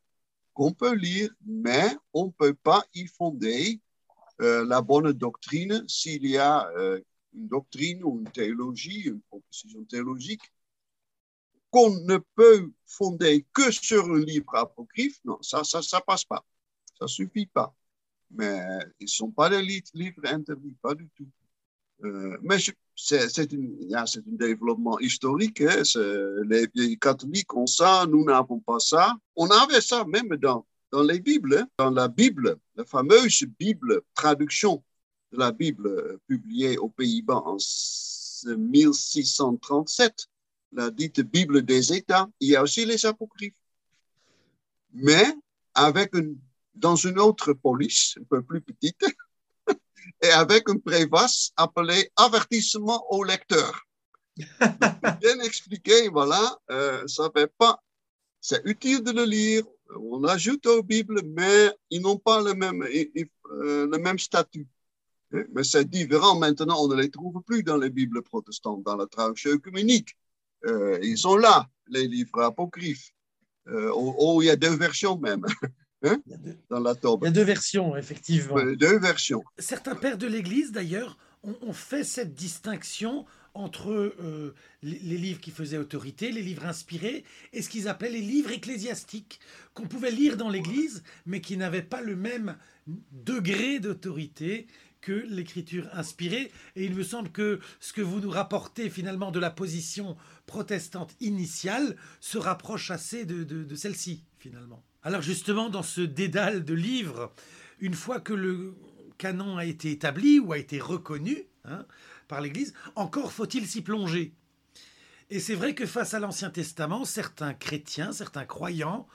qu'on 0.54 0.72
peut 0.72 0.96
lire, 0.96 1.30
mais 1.46 1.98
on 2.14 2.28
ne 2.28 2.32
peut 2.32 2.54
pas 2.54 2.86
y 2.94 3.08
fonder 3.08 3.82
euh, 4.42 4.66
la 4.66 4.82
bonne 4.82 5.12
doctrine 5.12 5.84
s'il 5.88 6.26
y 6.26 6.38
a 6.38 6.70
euh, 6.78 7.02
une 7.34 7.50
doctrine 7.50 8.04
ou 8.06 8.20
une 8.20 8.32
théologie, 8.32 9.02
une 9.02 9.22
proposition 9.22 9.84
théologique 9.84 10.44
qu'on 11.72 11.90
ne 12.06 12.18
peut 12.36 12.72
fonder 12.86 13.46
que 13.52 13.70
sur 13.70 14.06
un 14.06 14.20
livre 14.20 14.56
apocryphe, 14.56 15.20
non, 15.26 15.38
ça, 15.42 15.66
ça, 15.66 15.82
ça 15.82 16.00
passe 16.00 16.24
pas. 16.24 16.46
Ça 16.98 17.06
suffit 17.06 17.48
pas. 17.48 17.76
Mais 18.32 18.62
ils 19.02 19.04
ne 19.04 19.08
sont 19.08 19.32
pas 19.32 19.50
des 19.50 19.62
livres 19.62 20.22
interdits, 20.24 20.78
pas 20.82 20.96
du 20.96 21.10
tout. 21.18 21.30
Euh, 22.04 22.38
mais 22.42 22.58
c'est 22.96 23.40
un 23.40 24.22
développement 24.26 25.00
historique. 25.00 25.62
Hein. 25.62 25.84
Les, 26.46 26.68
les, 26.74 26.98
catholiques 26.98 27.54
ont 27.56 27.68
ça, 27.68 28.06
nous 28.10 28.24
n'avons 28.26 28.60
pas 28.60 28.80
ça. 28.80 29.16
On 29.36 29.48
avait 29.48 29.82
ça 29.82 30.06
même 30.06 30.36
dans, 30.38 30.66
dans 30.92 31.04
les 31.04 31.20
Bibles. 31.20 31.58
Hein. 31.58 31.68
Dans 31.78 31.92
la 31.92 32.08
Bible, 32.08 32.58
la 32.76 32.86
fameuse 32.86 33.46
Bible, 33.60 34.02
traduction 34.14 34.84
de 35.32 35.40
la 35.40 35.52
Bible 35.52 35.88
euh, 35.88 36.18
publiée 36.28 36.78
aux 36.78 36.90
Pays-Bas 36.90 37.44
en 37.46 37.58
1637, 38.46 40.28
la 40.74 40.92
dite 40.92 41.22
Bible 41.22 41.64
des 41.64 41.94
États, 41.94 42.28
il 42.40 42.50
y 42.50 42.56
a 42.56 42.62
aussi 42.62 42.86
les 42.86 43.06
apocryphes. 43.06 43.56
Mais 44.94 45.26
avec 45.74 46.14
une, 46.16 46.38
dans 46.74 46.96
une 46.96 47.20
autre 47.20 47.54
police, 47.54 48.16
un 48.20 48.24
peu 48.24 48.42
plus 48.42 48.62
petite, 48.62 49.06
et 50.22 50.30
avec 50.30 50.70
une 50.70 50.82
préface 50.82 51.52
appelée 51.58 52.12
avertissement 52.16 53.06
au 53.10 53.24
lecteur. 53.24 53.86
bien 54.38 55.40
expliqué, 55.42 56.10
voilà, 56.10 56.60
euh, 56.70 57.08
ça 57.08 57.30
fait 57.36 57.52
pas, 57.58 57.82
c'est 58.42 58.62
utile 58.66 59.02
de 59.02 59.12
le 59.12 59.24
lire, 59.24 59.64
on 59.96 60.24
ajoute 60.26 60.66
aux 60.66 60.84
Bibles, 60.84 61.22
mais 61.26 61.72
ils 61.90 62.02
n'ont 62.02 62.18
pas 62.18 62.42
le 62.42 62.54
même, 62.54 62.84
euh, 62.84 63.88
le 63.88 63.98
même 63.98 64.20
statut. 64.20 64.68
Mais 65.32 65.64
c'est 65.64 65.90
différent 65.90 66.38
maintenant, 66.38 66.84
on 66.84 66.88
ne 66.88 66.96
les 66.96 67.10
trouve 67.10 67.42
plus 67.44 67.64
dans 67.64 67.78
les 67.78 67.90
Bibles 67.90 68.22
protestantes, 68.22 68.84
dans 68.84 68.96
la 68.96 69.08
tradition 69.08 69.52
œcuménique. 69.52 70.16
Euh, 70.66 71.00
ils 71.02 71.18
sont 71.18 71.38
là, 71.38 71.68
les 71.88 72.08
livres 72.08 72.42
apocryphes. 72.42 73.12
Euh, 73.68 73.92
oh, 73.94 74.42
il 74.42 74.46
y 74.46 74.50
a 74.50 74.56
deux 74.56 74.76
versions 74.76 75.18
même. 75.18 75.46
Hein, 76.06 76.22
dans 76.70 76.80
la 76.80 76.96
tombe. 76.96 77.22
Il 77.24 77.26
y 77.26 77.30
a 77.30 77.32
deux 77.32 77.44
versions, 77.44 77.96
effectivement. 77.96 78.56
deux 78.76 79.00
versions. 79.00 79.44
Certains 79.58 79.96
pères 79.96 80.18
de 80.18 80.28
l'Église, 80.28 80.72
d'ailleurs, 80.72 81.18
ont, 81.44 81.74
fait 81.74 82.04
cette 82.04 82.34
distinction 82.34 83.26
entre 83.54 83.92
euh, 83.92 84.54
les, 84.84 85.18
livres 85.18 85.40
qui 85.40 85.52
faisaient 85.52 85.78
autorité, 85.78 86.32
les 86.32 86.42
livres 86.42 86.66
inspirés, 86.66 87.24
et 87.54 87.62
ce 87.62 87.70
qu'ils 87.70 87.88
appelaient 87.88 88.10
les 88.10 88.22
livres 88.22 88.52
ecclésiastiques, 88.52 89.40
qu'on 89.74 89.88
pouvait 89.88 90.12
lire 90.12 90.38
dans 90.38 90.50
l'Église, 90.50 91.04
mais 91.26 91.40
qui 91.40 91.56
n'avaient 91.56 91.82
pas 91.82 92.02
le 92.02 92.16
même 92.16 92.58
degré 93.12 93.80
d'autorité 93.80 94.68
que 95.02 95.14
l'écriture 95.30 95.88
inspirée. 95.94 96.52
Et 96.76 96.86
il 96.86 96.96
me 96.96 97.04
semble 97.04 97.30
que 97.30 97.60
ce 97.80 97.94
que 97.94 98.02
vous 98.02 98.20
nous 98.20 98.30
rapportez 98.30 98.90
finalement 98.90 99.32
de 99.32 99.40
la 99.40 99.52
position 99.52 100.18
protestante 100.48 101.16
initiale 101.22 101.96
se 102.20 102.38
rapproche 102.38 102.92
assez 102.92 103.24
de, 103.26 103.76
celle-ci, 103.76 104.24
finalement. 104.40 104.84
Alors 105.06 105.22
justement, 105.22 105.70
dans 105.70 105.84
ce 105.84 106.02
dédale 106.02 106.66
de 106.66 106.74
livres, 106.74 107.32
une 107.80 107.94
fois 107.94 108.20
que 108.20 108.34
le 108.34 108.76
canon 109.20 109.56
a 109.56 109.66
été 109.66 109.92
établi 109.92 110.40
ou 110.40 110.52
a 110.52 110.58
été 110.58 110.80
reconnu 110.80 111.44
hein, 111.64 111.86
par 112.28 112.42
l'Église, 112.42 112.74
encore 112.96 113.32
faut-il 113.32 113.68
s'y 113.68 113.84
plonger. 113.84 114.34
Et 115.30 115.40
c'est 115.40 115.54
vrai 115.54 115.76
que 115.76 115.86
face 115.86 116.16
à 116.16 116.20
l'Ancien 116.20 116.50
Testament, 116.50 117.06
certains 117.06 117.54
chrétiens, 117.54 118.14
certains 118.14 118.46
croyants 118.46 119.08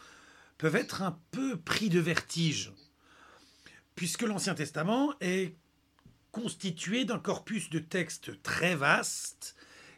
peuvent 0.58 0.76
être 0.76 1.02
un 1.02 1.18
peu 1.32 1.56
pris 1.56 1.88
de 1.88 1.98
vertige, 1.98 2.72
puisque 3.96 4.22
l'Ancien 4.22 4.54
Testament 4.54 5.12
est 5.20 5.56
constitué 6.30 7.04
d'un 7.04 7.18
corpus 7.18 7.68
de 7.68 7.80
textes 7.80 8.40
très 8.44 8.76
vaste 8.76 9.56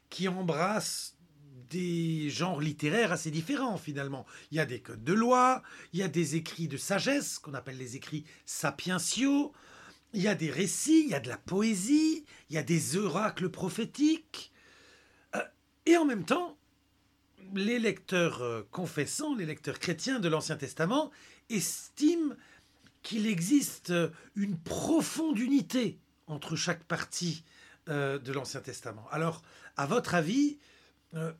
qui 0.09 0.26
embrasse 0.26 1.18
des 1.72 2.30
genres 2.30 2.61
littéraires 2.61 3.12
assez 3.12 3.30
différents 3.30 3.78
finalement. 3.78 4.26
Il 4.50 4.56
y 4.56 4.61
a 4.61 4.66
des 4.66 4.80
codes 4.80 5.04
de 5.04 5.12
loi, 5.12 5.62
il 5.92 6.00
y 6.00 6.02
a 6.02 6.08
des 6.08 6.37
écrits 6.37 6.68
de 6.68 6.76
sagesse 6.76 7.38
qu'on 7.38 7.54
appelle 7.54 7.78
les 7.78 7.96
écrits 7.96 8.24
sapientiaux, 8.44 9.52
il 10.12 10.22
y 10.22 10.28
a 10.28 10.35
des 10.35 10.50
récits, 10.50 11.04
il 11.04 11.11
y 11.11 11.14
a 11.14 11.20
de 11.20 11.28
la 11.28 11.38
poésie, 11.38 12.24
il 12.50 12.54
y 12.54 12.58
a 12.58 12.62
des 12.62 12.96
oracles 12.96 13.48
prophétiques. 13.48 14.52
Euh, 15.35 15.40
et 15.87 15.96
en 15.96 16.04
même 16.04 16.24
temps, 16.24 16.58
les 17.54 17.78
lecteurs 17.78 18.42
euh, 18.42 18.62
confessants, 18.70 19.35
les 19.35 19.46
lecteurs 19.46 19.78
chrétiens 19.78 20.20
de 20.20 20.28
l'Ancien 20.28 20.56
Testament 20.56 21.11
estiment 21.48 22.35
qu'il 23.02 23.26
existe 23.26 23.92
une 24.37 24.56
profonde 24.58 25.38
unité 25.38 25.98
entre 26.28 26.54
chaque 26.54 26.85
partie 26.85 27.44
euh, 27.88 28.18
de 28.18 28.32
l'Ancien 28.32 28.61
Testament. 28.61 29.04
Alors, 29.11 29.42
à 29.76 29.87
votre 29.87 30.14
avis, 30.14 30.58
euh, 31.14 31.32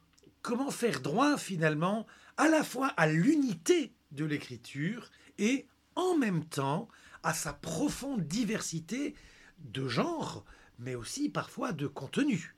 comment 0.43 0.71
faire 0.71 1.01
droit 1.01 1.39
finalement 1.39 2.07
à 2.37 2.49
la 2.49 2.65
fois 2.65 2.89
à 2.89 3.07
l'unité 3.07 3.93
de 4.11 4.25
l'écriture 4.25 5.11
et 5.39 5.67
en 5.95 6.17
même 6.17 6.45
temps 6.45 6.89
à 7.23 7.33
sa 7.33 7.53
profonde 7.53 8.27
diversité 8.27 9.15
de 9.59 9.89
genre, 9.89 10.45
mais 10.79 10.95
aussi 10.95 11.29
parfois 11.29 11.73
de 11.73 11.87
contenu 11.87 12.57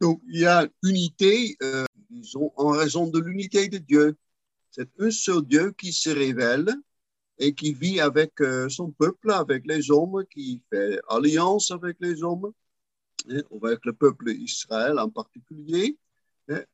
Donc, 0.00 0.20
il 0.28 0.40
y 0.40 0.46
a 0.46 0.66
unité, 0.82 1.56
euh, 1.62 1.84
disons, 2.10 2.52
en 2.56 2.70
raison 2.70 3.06
de 3.06 3.20
l'unité 3.20 3.68
de 3.68 3.78
Dieu. 3.78 4.16
C'est 4.70 4.88
un 4.98 5.10
seul 5.10 5.42
Dieu 5.42 5.72
qui 5.72 5.92
se 5.92 6.10
révèle 6.10 6.74
et 7.38 7.54
qui 7.54 7.72
vit 7.72 8.00
avec 8.00 8.40
euh, 8.40 8.68
son 8.68 8.90
peuple, 8.90 9.30
avec 9.30 9.66
les 9.66 9.90
hommes, 9.90 10.24
qui 10.30 10.60
fait 10.70 11.00
alliance 11.08 11.70
avec 11.70 11.96
les 12.00 12.22
hommes, 12.22 12.52
hein, 13.30 13.42
avec 13.62 13.84
le 13.84 13.92
peuple 13.92 14.30
Israël 14.30 14.98
en 14.98 15.10
particulier. 15.10 15.96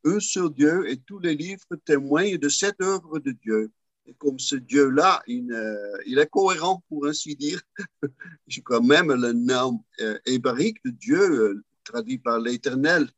Un 0.05 0.21
seul 0.21 0.51
Dieu 0.51 0.89
et 0.89 0.99
tous 0.99 1.19
les 1.19 1.35
livres 1.35 1.67
témoignent 1.85 2.39
de 2.39 2.49
cette 2.49 2.81
œuvre 2.81 3.19
de 3.19 3.33
Dieu. 3.33 3.73
Et 4.07 4.15
comme 4.15 4.39
ce 4.39 4.55
Dieu-là, 4.55 5.23
il, 5.27 5.51
euh, 5.53 6.21
est 6.23 6.31
cohérent, 6.31 6.85
pour 6.89 7.07
ainsi 7.07 7.35
dire, 7.35 7.61
je 8.47 8.61
crois 8.61 8.81
même 8.81 9.13
le 9.13 9.33
nom 9.33 9.83
euh, 10.01 10.19
hébraïque 10.27 10.79
de 10.85 10.91
Dieu, 10.91 11.65
traduit 11.83 12.19
par 12.19 12.39
l'Éternel, 12.39 13.09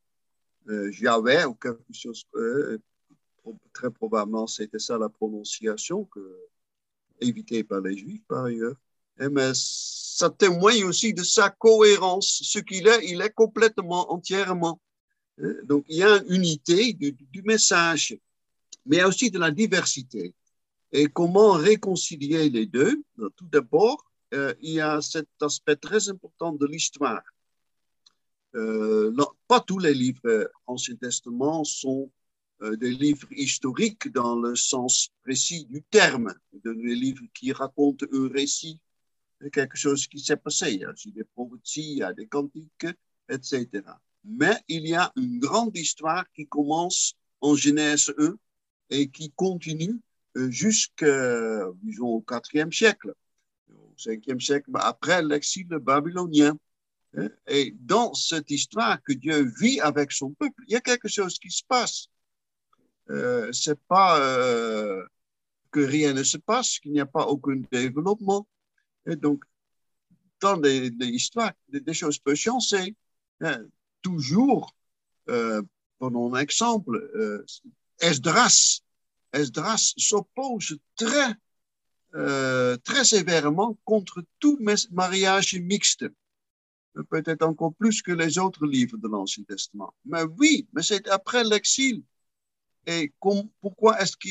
Yahweh, 0.67 1.45
ou 1.45 1.53
quelque 1.53 1.93
chose, 1.93 2.25
très 3.73 3.91
probablement 3.91 4.47
c'était 4.47 4.79
ça 4.79 4.97
la 4.97 5.09
prononciation 5.09 6.05
que 6.05 6.19
évité 7.19 7.63
par 7.63 7.81
les 7.81 7.97
Juifs 7.97 8.25
par 8.27 8.45
ailleurs. 8.45 8.75
Eh, 9.19 9.29
mais 9.29 9.51
ça 9.53 10.29
témoigne 10.29 10.83
aussi 10.85 11.13
de 11.13 11.23
sa 11.23 11.49
cohérence. 11.49 12.41
Ce 12.43 12.59
qu'il 12.59 12.87
est, 12.87 13.05
il 13.09 13.21
est 13.21 13.33
complètement, 13.33 14.11
entièrement. 14.11 14.79
Eh, 15.39 15.65
donc 15.65 15.85
il 15.89 15.97
y 15.97 16.03
a 16.03 16.17
une 16.17 16.35
unité 16.35 16.93
du, 16.93 17.43
message, 17.43 18.17
mais 18.85 19.03
aussi 19.03 19.29
de 19.31 19.39
la 19.39 19.51
diversité. 19.51 20.33
Et 20.91 21.07
comment 21.07 21.51
réconcilier 21.51 22.49
les 22.49 22.65
deux? 22.65 23.03
Tout 23.35 23.47
d'abord, 23.51 24.05
euh, 24.33 24.53
il 24.61 24.73
y 24.73 24.81
a 24.81 25.01
cet 25.01 25.27
aspect 25.41 25.75
très 25.75 26.09
important 26.09 26.53
de 26.53 26.65
l'histoire. 26.65 27.21
Euh, 28.55 29.13
pas 29.47 29.59
tous 29.59 29.79
les 29.79 29.93
livres 29.93 30.49
Ancien 30.65 30.95
Testament 30.95 31.63
sont 31.63 32.09
euh, 32.61 32.75
des 32.75 32.91
livres 32.91 33.27
historiques 33.31 34.11
dans 34.11 34.35
le 34.35 34.55
sens 34.55 35.09
précis 35.23 35.65
du 35.65 35.83
terme, 35.83 36.33
des 36.53 36.73
livres 36.73 37.23
qui 37.33 37.51
racontent 37.51 38.05
un 38.11 38.29
récit 38.29 38.79
quelque 39.51 39.77
chose 39.77 40.07
qui 40.07 40.19
s'est 40.19 40.37
passé. 40.37 40.71
Il 40.73 40.79
y 40.81 40.85
a 40.85 40.93
des 41.05 41.23
prophéties, 41.23 41.91
il 41.91 41.97
y 41.97 42.03
a 42.03 42.13
des 42.13 42.27
cantiques, 42.27 42.87
etc. 43.29 43.67
Mais 44.23 44.55
il 44.67 44.87
y 44.87 44.95
a 44.95 45.11
une 45.15 45.39
grande 45.39 45.75
histoire 45.77 46.25
qui 46.33 46.47
commence 46.47 47.13
en 47.41 47.55
Genèse 47.55 48.13
1 48.17 48.35
et 48.89 49.09
qui 49.09 49.31
continue 49.31 49.99
euh, 50.37 50.49
jusqu'au 50.51 51.05
au 52.01 52.25
IVe 52.53 52.71
siècle, 52.71 53.13
au 53.69 53.93
5e 53.97 54.39
siècle, 54.39 54.71
après 54.75 55.21
l'exil 55.21 55.67
babylonien. 55.67 56.57
Et 57.47 57.73
dans 57.79 58.13
cette 58.13 58.51
histoire 58.51 59.01
que 59.01 59.13
Dieu 59.13 59.51
vit 59.59 59.79
avec 59.79 60.11
son 60.11 60.31
peuple, 60.33 60.61
il 60.67 60.73
y 60.73 60.75
a 60.75 60.81
quelque 60.81 61.07
chose 61.07 61.39
qui 61.39 61.49
se 61.49 61.63
passe. 61.67 62.09
Euh, 63.09 63.51
c'est 63.53 63.79
pas 63.87 64.19
euh, 64.19 65.03
que 65.71 65.79
rien 65.79 66.13
ne 66.13 66.23
se 66.23 66.37
passe, 66.37 66.79
qu'il 66.79 66.91
n'y 66.91 66.99
a 66.99 67.05
pas 67.05 67.25
aucun 67.25 67.61
développement. 67.71 68.47
Et 69.07 69.15
donc, 69.15 69.43
dans 70.41 70.55
l'histoire, 70.55 71.53
des, 71.69 71.93
choses 71.93 72.19
peuvent 72.19 72.35
changer. 72.35 72.95
Hein. 73.41 73.65
Toujours, 74.01 74.75
euh, 75.29 75.61
prenons 75.99 76.33
un 76.33 76.39
exemple, 76.39 76.95
euh, 77.15 77.45
Esdras. 77.99 78.81
Esdras 79.33 79.93
s'oppose 79.97 80.77
très, 80.95 81.33
euh, 82.15 82.77
très 82.77 83.03
sévèrement 83.03 83.77
contre 83.83 84.23
tout 84.39 84.59
mariage 84.91 85.55
mixte. 85.55 86.05
Peut-être 87.09 87.43
encore 87.43 87.73
plus 87.75 88.01
que 88.01 88.11
les 88.11 88.37
autres 88.39 88.65
livres 88.65 88.97
de 88.97 89.07
l'Ancien 89.07 89.43
Testament. 89.43 89.93
Mais 90.05 90.23
oui, 90.23 90.67
mais 90.73 90.81
c'est 90.81 91.07
après 91.09 91.43
l'exil 91.43 92.03
et 92.87 93.11
pourquoi 93.59 94.01
est-ce 94.01 94.15
que 94.15 94.29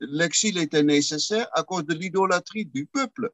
l'exil 0.00 0.58
était 0.58 0.82
nécessaire? 0.82 1.48
À 1.52 1.62
cause 1.62 1.86
de 1.86 1.94
l'idolâtrie 1.94 2.66
du 2.66 2.84
peuple. 2.84 3.32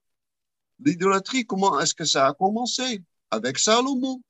L'idolâtrie, 0.84 1.46
comment 1.46 1.78
est-ce 1.80 1.94
que 1.94 2.04
ça 2.04 2.28
a 2.28 2.34
commencé? 2.34 3.02
Avec 3.30 3.58
Salomon, 3.58 4.22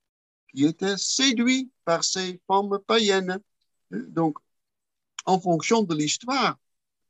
qui 0.53 0.65
était 0.65 0.97
séduit 0.97 1.71
par 1.85 2.05
ces 2.05 2.41
femmes 2.47 2.79
païennes. 2.87 3.39
Donc, 3.91 4.39
en 5.27 5.41
fonction 5.41 5.83
de 5.83 5.95
l'histoire, 5.95 6.59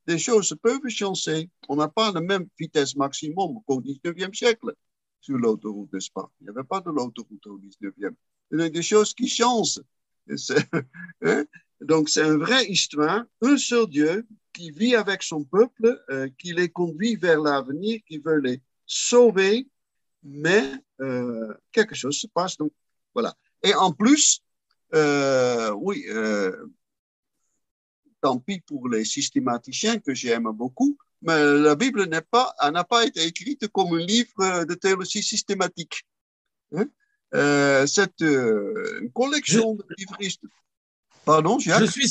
des 0.06 0.18
choses 0.18 0.54
peuvent 0.62 0.88
changer. 0.88 1.48
On 1.68 1.76
n'a 1.76 1.88
pas 1.88 2.12
la 2.12 2.20
même 2.20 2.46
vitesse 2.58 2.96
maximum 2.96 3.60
qu'au 3.66 3.80
19e 3.80 4.34
siècle 4.34 4.74
sur 5.20 5.36
l'autoroute, 5.36 5.90
pas 6.14 6.30
Il 6.40 6.44
n'y 6.44 6.50
avait 6.50 6.64
pas 6.64 6.80
de 6.80 6.90
l'autoroute 6.90 7.46
au 7.46 7.58
19e. 7.58 8.14
Il 8.52 8.60
y 8.60 8.62
a 8.62 8.68
des 8.68 8.82
choses 8.82 9.14
qui 9.14 9.28
changent. 9.28 9.80
Hein? 11.22 11.44
Donc, 11.80 12.08
c'est 12.08 12.22
une 12.22 12.38
vraie 12.38 12.66
histoire, 12.66 13.24
un 13.40 13.56
seul 13.56 13.86
Dieu 13.88 14.26
qui 14.52 14.70
vit 14.70 14.94
avec 14.94 15.22
son 15.22 15.44
peuple, 15.44 16.02
euh, 16.10 16.28
qui 16.38 16.52
les 16.52 16.68
conduit 16.68 17.16
vers 17.16 17.40
l'avenir, 17.40 18.00
qui 18.06 18.18
veut 18.18 18.38
les 18.38 18.60
sauver, 18.90 19.68
mais 20.22 20.64
euh, 21.00 21.54
quelque 21.72 21.94
chose 21.94 22.18
se 22.18 22.26
passe. 22.26 22.56
Donc, 22.56 22.72
voilà. 23.14 23.34
Et 23.62 23.74
en 23.74 23.92
plus, 23.92 24.42
euh, 24.94 25.70
oui, 25.72 26.04
tant 28.20 28.38
pis 28.38 28.60
pour 28.60 28.88
les 28.88 29.04
systématiciens 29.04 29.98
que 29.98 30.14
j'aime 30.14 30.50
beaucoup, 30.52 30.96
mais 31.22 31.38
la 31.58 31.74
Bible 31.74 32.04
n'a 32.06 32.22
pas, 32.22 32.54
pas 32.88 33.06
été 33.06 33.24
écrite 33.24 33.68
comme 33.68 33.94
un 33.94 33.98
livre 34.04 34.64
de 34.64 34.74
théologie 34.74 35.22
systématique. 35.22 36.04
Hein? 36.74 36.86
Euh, 37.34 37.86
c'est 37.86 38.22
euh, 38.22 39.00
une 39.02 39.12
collection 39.12 39.74
de 39.74 39.84
livristes. 39.96 40.42
Pardon, 41.24 41.58
Jacques? 41.58 41.80
Je 41.80 41.86
suis, 41.86 42.08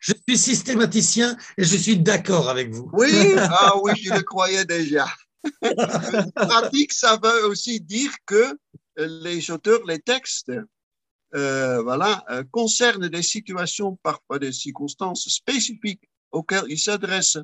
je 0.00 0.12
suis 0.26 0.38
systématicien 0.38 1.36
et 1.58 1.64
je 1.64 1.76
suis 1.76 1.98
d'accord 1.98 2.48
avec 2.48 2.70
vous. 2.70 2.88
Oui, 2.92 3.10
ah 3.36 3.74
oui, 3.82 3.92
je 3.96 4.14
le 4.14 4.22
croyais 4.22 4.64
déjà. 4.64 5.06
pratique, 6.34 6.92
ça 6.92 7.18
veut 7.22 7.46
aussi 7.46 7.80
dire 7.80 8.12
que 8.26 8.58
les 8.96 9.50
auteurs, 9.50 9.84
les 9.86 9.98
textes, 9.98 10.52
euh, 11.34 11.82
voilà, 11.82 12.24
euh, 12.30 12.44
concernent 12.50 13.08
des 13.08 13.22
situations, 13.22 13.96
parfois 14.02 14.38
des 14.38 14.52
circonstances 14.52 15.28
spécifiques 15.28 16.08
auxquelles 16.30 16.66
ils 16.68 16.78
s'adressent. 16.78 17.38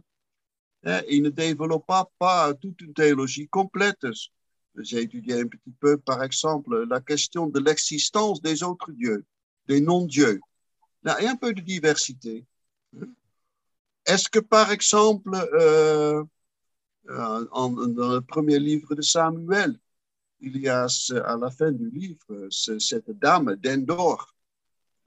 Hein, 0.85 1.03
ils 1.09 1.23
ne 1.23 1.31
développent 1.31 1.87
pas, 2.19 2.55
toute 2.61 2.81
une 2.83 2.95
théologie 2.95 3.49
complète. 3.49 4.07
J'ai 4.79 5.03
étudié 5.03 5.41
un 5.41 5.47
petit 5.47 5.73
peu, 5.81 5.97
par 5.97 6.23
exemple, 6.23 6.87
la 6.89 7.01
question 7.01 7.47
de 7.47 7.59
l'existence 7.59 8.41
des 8.43 8.63
autres 8.63 8.93
dieux, 8.93 9.25
des 9.67 9.81
non-dieux. 9.81 10.41
il 11.05 11.25
y 11.25 11.27
a 11.27 11.31
un 11.31 11.37
peu 11.37 11.53
de 11.53 11.61
diversité. 11.61 12.45
Est-ce 14.07 14.29
que, 14.29 14.39
par 14.39 14.71
exemple, 14.71 15.31
euh, 15.55 16.23
dans 17.09 17.71
le 17.77 18.21
premier 18.21 18.59
livre 18.59 18.95
de 18.95 19.03
Samuel, 19.03 19.79
il 20.41 20.59
y 20.59 20.69
a 20.69 20.87
à 21.25 21.37
la 21.37 21.51
fin 21.51 21.73
du 21.73 21.91
livre 21.91 22.49
cette 22.51 23.11
dame 23.11 23.57
d'Endor 23.57 24.35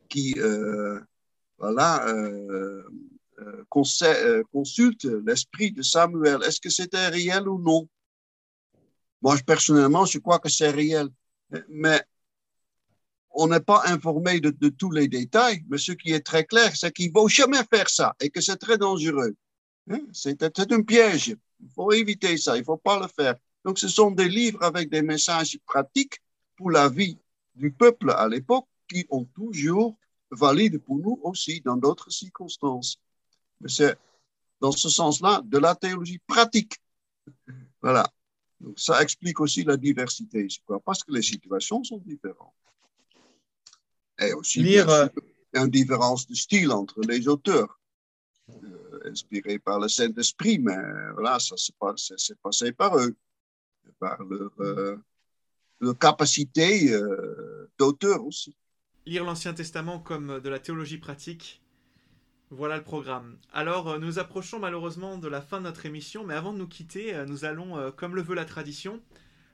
qui 0.10 0.34
euh, 0.38 1.00
voilà, 1.58 2.06
euh, 2.08 2.84
consulte 3.70 5.06
l'esprit 5.26 5.72
de 5.72 5.82
Samuel. 5.82 6.44
Est-ce 6.44 6.60
que 6.60 6.70
c'était 6.70 7.08
réel 7.08 7.48
ou 7.48 7.60
non? 7.60 7.88
Moi, 9.22 9.38
personnellement, 9.46 10.06
je 10.06 10.18
crois 10.18 10.40
que 10.40 10.50
c'est 10.50 10.72
réel. 10.72 11.08
Mais 11.70 12.04
on 13.34 13.48
n'est 13.48 13.62
pas 13.62 13.84
informé 13.86 14.40
de, 14.40 14.70
tous 14.70 14.92
les 14.92 15.08
détails. 15.08 15.64
Mais 15.70 15.78
ce 15.78 15.92
qui 15.92 16.12
est 16.12 16.26
très 16.26 16.46
clair, 16.46 16.76
c'est 16.76 16.92
qu'il 16.92 17.08
ne 17.08 17.20
faut 17.20 17.28
jamais 17.28 17.64
faire 17.72 17.90
ça 17.90 18.16
et 18.20 18.30
que 18.30 18.42
c'est 18.42 18.58
très 18.58 18.78
dangereux. 18.78 19.36
Hein? 19.90 20.02
C'est 20.12 20.44
un 20.44 20.82
piège. 20.82 21.36
Il 21.62 21.70
faut 21.70 21.92
éviter 21.92 22.38
ça. 22.38 22.56
Il 22.56 22.62
ne 22.62 22.66
faut 22.66 22.78
pas 22.78 23.00
le 23.00 23.08
faire. 23.08 23.36
Donc, 23.64 23.78
ce 23.78 23.88
sont 23.88 24.12
des 24.12 24.28
livres 24.28 24.64
avec 24.64 24.90
des 24.90 25.02
messages 25.02 25.58
pratiques 25.66 26.20
pour 26.56 26.72
la 26.72 26.90
vie 26.90 27.18
du 27.56 27.72
peuple 27.72 28.12
à 28.12 28.28
l'époque 28.28 28.68
qui 28.88 29.06
ont 29.10 29.26
toujours 29.26 29.98
valide 30.32 30.80
pour 30.80 30.98
nous 30.98 31.20
aussi 31.24 31.62
dans 31.62 31.78
d'autres 31.78 32.10
circonstances. 32.10 32.98
Mais 33.60 33.70
c'est 33.70 33.96
dans 34.60 34.72
ce 34.72 34.90
sens-là 34.90 35.42
de 35.44 35.58
la 35.58 35.76
théologie 35.76 36.20
pratique. 36.26 36.76
Voilà. 37.82 38.08
Donc, 38.60 38.80
ça 38.80 39.02
explique 39.02 39.40
aussi 39.40 39.64
la 39.64 39.78
diversité, 39.78 40.48
parce 40.86 41.04
que 41.04 41.12
les 41.12 41.24
situations 41.24 41.84
sont 41.84 41.98
différentes. 42.06 42.54
Et 44.20 44.34
aussi, 44.34 44.62
Lire, 44.62 44.90
euh, 44.90 45.08
il 45.54 45.58
y 45.58 45.60
a 45.60 45.66
une 45.66 45.72
différence 45.72 46.28
de 46.28 46.36
style 46.36 46.72
entre 46.72 47.02
les 47.02 47.28
auteurs, 47.28 47.80
euh, 48.50 48.81
inspirés 49.06 49.60
par 49.60 49.80
le 49.80 49.88
Saint-Esprit, 49.88 50.60
mais 50.60 50.78
voilà, 51.14 51.40
ça 51.40 51.56
s'est 51.58 52.36
passé 52.42 52.72
par 52.72 52.98
eux, 52.98 53.16
par 54.00 54.24
leur, 54.24 54.52
euh, 54.60 55.94
capacité 56.00 56.92
d'auteur 57.80 58.26
aussi. 58.26 58.56
Lire 59.06 59.24
l'Ancien 59.24 59.54
Testament 59.54 60.00
comme 60.00 60.40
de 60.40 60.50
la 60.50 60.60
théologie 60.60 61.00
pratique, 61.00 61.62
voilà 62.52 62.76
le 62.76 62.84
programme. 62.84 63.38
Alors, 63.54 63.88
euh, 63.88 63.98
nous 63.98 64.20
approchons 64.20 64.60
malheureusement 64.60 65.18
de 65.18 65.30
la 65.30 65.42
fin 65.42 65.60
de 65.60 65.64
notre 65.64 65.86
émission, 65.86 66.26
mais 66.26 66.34
avant 66.34 66.52
de 66.52 66.58
nous 66.58 66.68
quitter, 66.68 67.16
euh, 67.16 67.26
nous 67.26 67.46
allons, 67.46 67.78
euh, 67.78 67.92
comme 67.92 68.14
le 68.14 68.22
veut 68.22 68.36
la 68.36 68.44
tradition, 68.44 69.02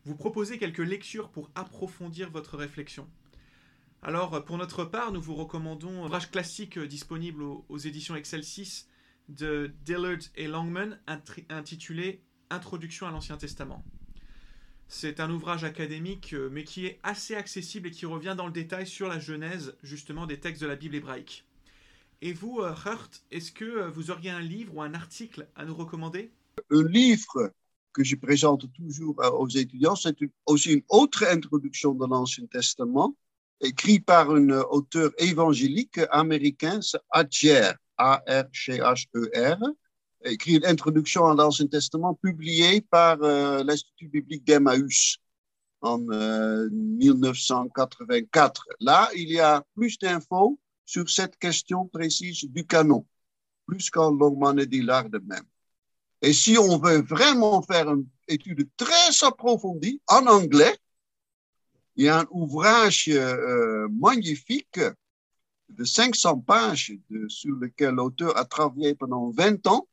vous 0.03 0.15
proposer 0.15 0.57
quelques 0.57 0.79
lectures 0.79 1.29
pour 1.29 1.51
approfondir 1.53 2.31
votre 2.31 2.57
réflexion. 2.57 3.07
Alors, 4.01 4.43
pour 4.45 4.57
notre 4.57 4.83
part, 4.83 5.11
nous 5.11 5.21
vous 5.21 5.35
recommandons 5.35 6.03
un 6.03 6.05
ouvrage 6.07 6.31
classique 6.31 6.79
disponible 6.79 7.43
aux, 7.43 7.77
éditions 7.77 8.15
Excel 8.15 8.43
6 8.43 8.87
de 9.29 9.71
Dillard 9.85 10.19
et 10.35 10.47
Longman, 10.47 10.99
intitulé 11.49 12.21
Introduction 12.49 13.07
à 13.07 13.11
l'Ancien 13.11 13.37
Testament. 13.37 13.83
C'est 14.87 15.19
un 15.19 15.29
ouvrage 15.29 15.65
académique, 15.65 16.33
mais 16.51 16.63
qui 16.63 16.85
est 16.85 16.99
assez 17.03 17.35
accessible 17.35 17.89
et 17.89 17.91
qui 17.91 18.05
revient 18.05 18.35
dans 18.37 18.45
le 18.45 18.53
détail 18.53 18.87
sur 18.87 19.09
la 19.09 19.19
genèse, 19.19 19.75
justement, 19.83 20.25
des 20.25 20.39
textes 20.39 20.61
de 20.61 20.67
la 20.67 20.77
Bible 20.77 20.95
hébraïque. 20.95 21.45
Et 22.21 22.33
vous, 22.33 22.61
Hurt, 22.61 22.85
euh, 23.31 23.35
est-ce 23.37 23.51
que 23.51 23.65
euh, 23.65 23.89
vous 23.89 24.09
auriez 24.09 24.31
un 24.31 24.41
livre 24.41 24.75
ou 24.75 24.81
un 24.81 24.93
article 24.93 25.47
à 25.55 25.65
nous 25.65 25.75
recommander? 25.75 26.31
Un 26.71 26.83
livre 26.87 27.51
que 27.93 28.03
je 28.03 28.15
présente 28.15 28.71
toujours 28.73 29.21
euh, 29.21 29.29
aux 29.31 29.47
étudiants, 29.47 29.95
c'est 29.95 30.15
aussi 30.45 30.73
une 30.73 30.83
autre 30.89 31.25
introduction 31.25 31.93
de 31.93 32.07
l'Ancien 32.07 32.45
Testament, 32.47 33.15
écrit 33.61 33.99
par 33.99 34.31
un 34.31 34.49
auteur 34.49 35.11
évangélique 35.19 35.99
américain, 36.09 36.79
Archer, 37.11 37.71
A-R-C-H-E-R, 37.97 39.57
écrit 40.23 40.55
une 40.55 40.65
introduction 40.65 41.25
à 41.25 41.35
l'Ancien 41.35 41.67
Testament 41.67 42.13
publiée 42.15 42.81
par 42.81 43.17
l'Institut 43.17 44.07
biblique 44.07 44.45
d'Emmaüs 44.45 45.19
en 45.81 45.99
1984. 45.99 48.65
Là, 48.79 49.09
il 49.15 49.29
y 49.29 49.39
a 49.39 49.63
plus 49.75 49.99
d'infos 49.99 50.59
sur 50.85 51.07
cette 51.09 51.37
question 51.37 51.85
précise 51.85 52.43
du 52.45 52.65
canon, 52.65 53.05
plus 53.65 53.89
qu'en 53.89 54.11
Longman 54.11 54.59
et 54.59 54.65
Dillard 54.65 55.09
de 55.09 55.19
même. 55.19 55.45
Et 56.21 56.33
si 56.33 56.57
on 56.57 56.77
veut 56.79 57.01
vraiment 57.01 57.61
faire 57.61 57.89
une 57.89 58.07
étude 58.27 58.67
très 58.75 59.23
approfondie 59.23 60.01
en 60.07 60.25
anglais, 60.25 60.75
il 61.95 62.05
y 62.05 62.09
a 62.09 62.21
un 62.21 62.27
ouvrage 62.31 63.07
euh, 63.09 63.87
magnifique 63.91 64.79
de 65.69 65.83
500 65.83 66.39
pages 66.39 66.93
sur 67.27 67.55
lequel 67.55 67.95
l'auteur 67.95 68.37
a 68.37 68.45
travaillé 68.45 68.95
pendant 68.95 69.29
20 69.31 69.67
ans. 69.67 69.87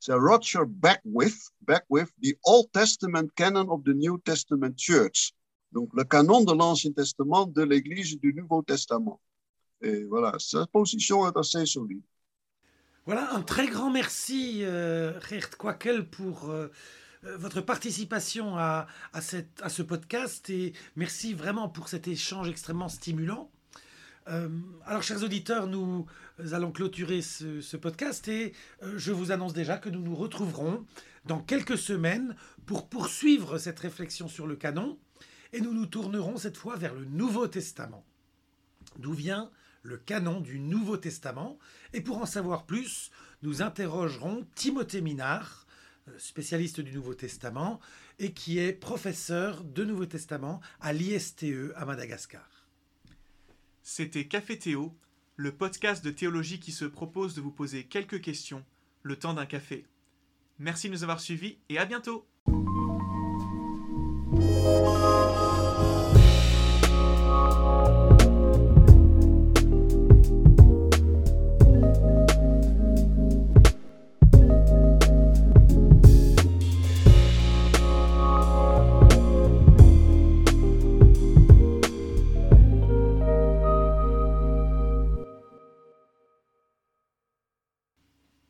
C'est 0.00 0.14
Roger 0.14 0.64
Beckwith, 0.66 1.50
Beckwith, 1.60 2.10
The 2.22 2.36
Old 2.44 2.72
Testament 2.72 3.28
Canon 3.36 3.68
of 3.70 3.84
the 3.84 3.94
New 3.94 4.18
Testament 4.18 4.76
Church. 4.76 5.32
Donc, 5.70 5.90
le 5.94 6.04
canon 6.04 6.44
de 6.44 6.52
l'Ancien 6.52 6.92
Testament 6.92 7.46
de 7.46 7.62
l'Église 7.62 8.18
du 8.20 8.34
Nouveau 8.34 8.62
Testament. 8.62 9.20
Et 9.80 10.04
voilà, 10.04 10.34
sa 10.38 10.66
position 10.66 11.26
est 11.28 11.36
assez 11.36 11.64
solide. 11.66 12.02
Voilà, 13.06 13.32
un 13.34 13.42
très 13.42 13.66
grand 13.66 13.90
merci, 13.90 14.64
euh, 14.64 15.18
Gert 15.28 15.56
Quakel, 15.56 16.08
pour 16.08 16.50
euh, 16.50 16.68
euh, 17.24 17.36
votre 17.36 17.60
participation 17.60 18.56
à, 18.56 18.86
à, 19.12 19.20
ce 19.20 19.82
podcast 19.82 20.50
et 20.50 20.72
merci 20.94 21.34
vraiment 21.34 21.68
pour 21.68 21.88
cet 21.88 22.06
échange 22.06 22.48
extrêmement 22.48 22.88
stimulant. 22.88 23.50
Euh, 24.28 24.48
alors, 24.84 25.02
chers 25.02 25.22
auditeurs, 25.22 25.66
nous 25.66 26.06
allons 26.52 26.72
clôturer 26.72 27.22
ce, 27.22 27.76
podcast 27.76 28.28
et 28.28 28.52
je 28.96 29.12
vous 29.12 29.32
annonce 29.32 29.52
déjà 29.52 29.78
que 29.78 29.88
nous 29.88 30.00
nous 30.00 30.14
retrouverons 30.14 30.86
dans 31.24 31.40
quelques 31.40 31.78
semaines 31.78 32.36
pour 32.66 32.88
poursuivre 32.88 33.58
cette 33.58 33.80
réflexion 33.80 34.28
sur 34.28 34.46
le 34.46 34.56
canon 34.56 34.98
et 35.52 35.60
nous 35.60 35.74
nous 35.74 35.86
tournerons 35.86 36.36
cette 36.36 36.56
fois 36.56 36.76
vers 36.76 36.94
le 36.94 37.04
Nouveau 37.04 37.46
Testament. 37.46 38.04
D'où 38.98 39.12
vient 39.12 39.50
le 39.82 39.96
canon 39.96 40.40
du 40.40 40.58
Nouveau 40.58 40.96
Testament. 40.96 41.58
Et 41.92 42.00
pour 42.00 42.18
en 42.18 42.26
savoir 42.26 42.66
plus, 42.66 43.10
nous 43.42 43.62
interrogerons 43.62 44.46
Timothée 44.54 45.00
Minard, 45.00 45.66
euh, 46.08 46.12
spécialiste 46.18 46.80
du 46.80 46.92
Nouveau 46.92 47.14
Testament, 47.14 47.80
et 48.18 48.32
qui 48.32 48.58
est 48.58 48.72
professeur 48.72 49.64
de 49.64 49.84
Nouveau 49.84 50.06
Testament 50.06 50.60
à 50.80 50.92
l'ISTE 50.92 51.46
à 51.74 51.84
Madagascar. 51.84 52.51
C'était 53.82 54.26
Café 54.26 54.58
Théo, 54.58 54.96
le 55.34 55.52
podcast 55.56 56.04
de 56.04 56.12
théologie 56.12 56.60
qui 56.60 56.70
se 56.70 56.84
propose 56.84 57.34
de 57.34 57.40
vous 57.40 57.50
poser 57.50 57.84
quelques 57.84 58.20
questions 58.20 58.64
le 59.02 59.16
temps 59.16 59.34
d'un 59.34 59.46
café. 59.46 59.86
Merci 60.60 60.86
de 60.88 60.92
nous 60.92 61.02
avoir 61.02 61.20
suivis 61.20 61.58
et 61.68 61.78
à 61.78 61.84
bientôt 61.84 62.24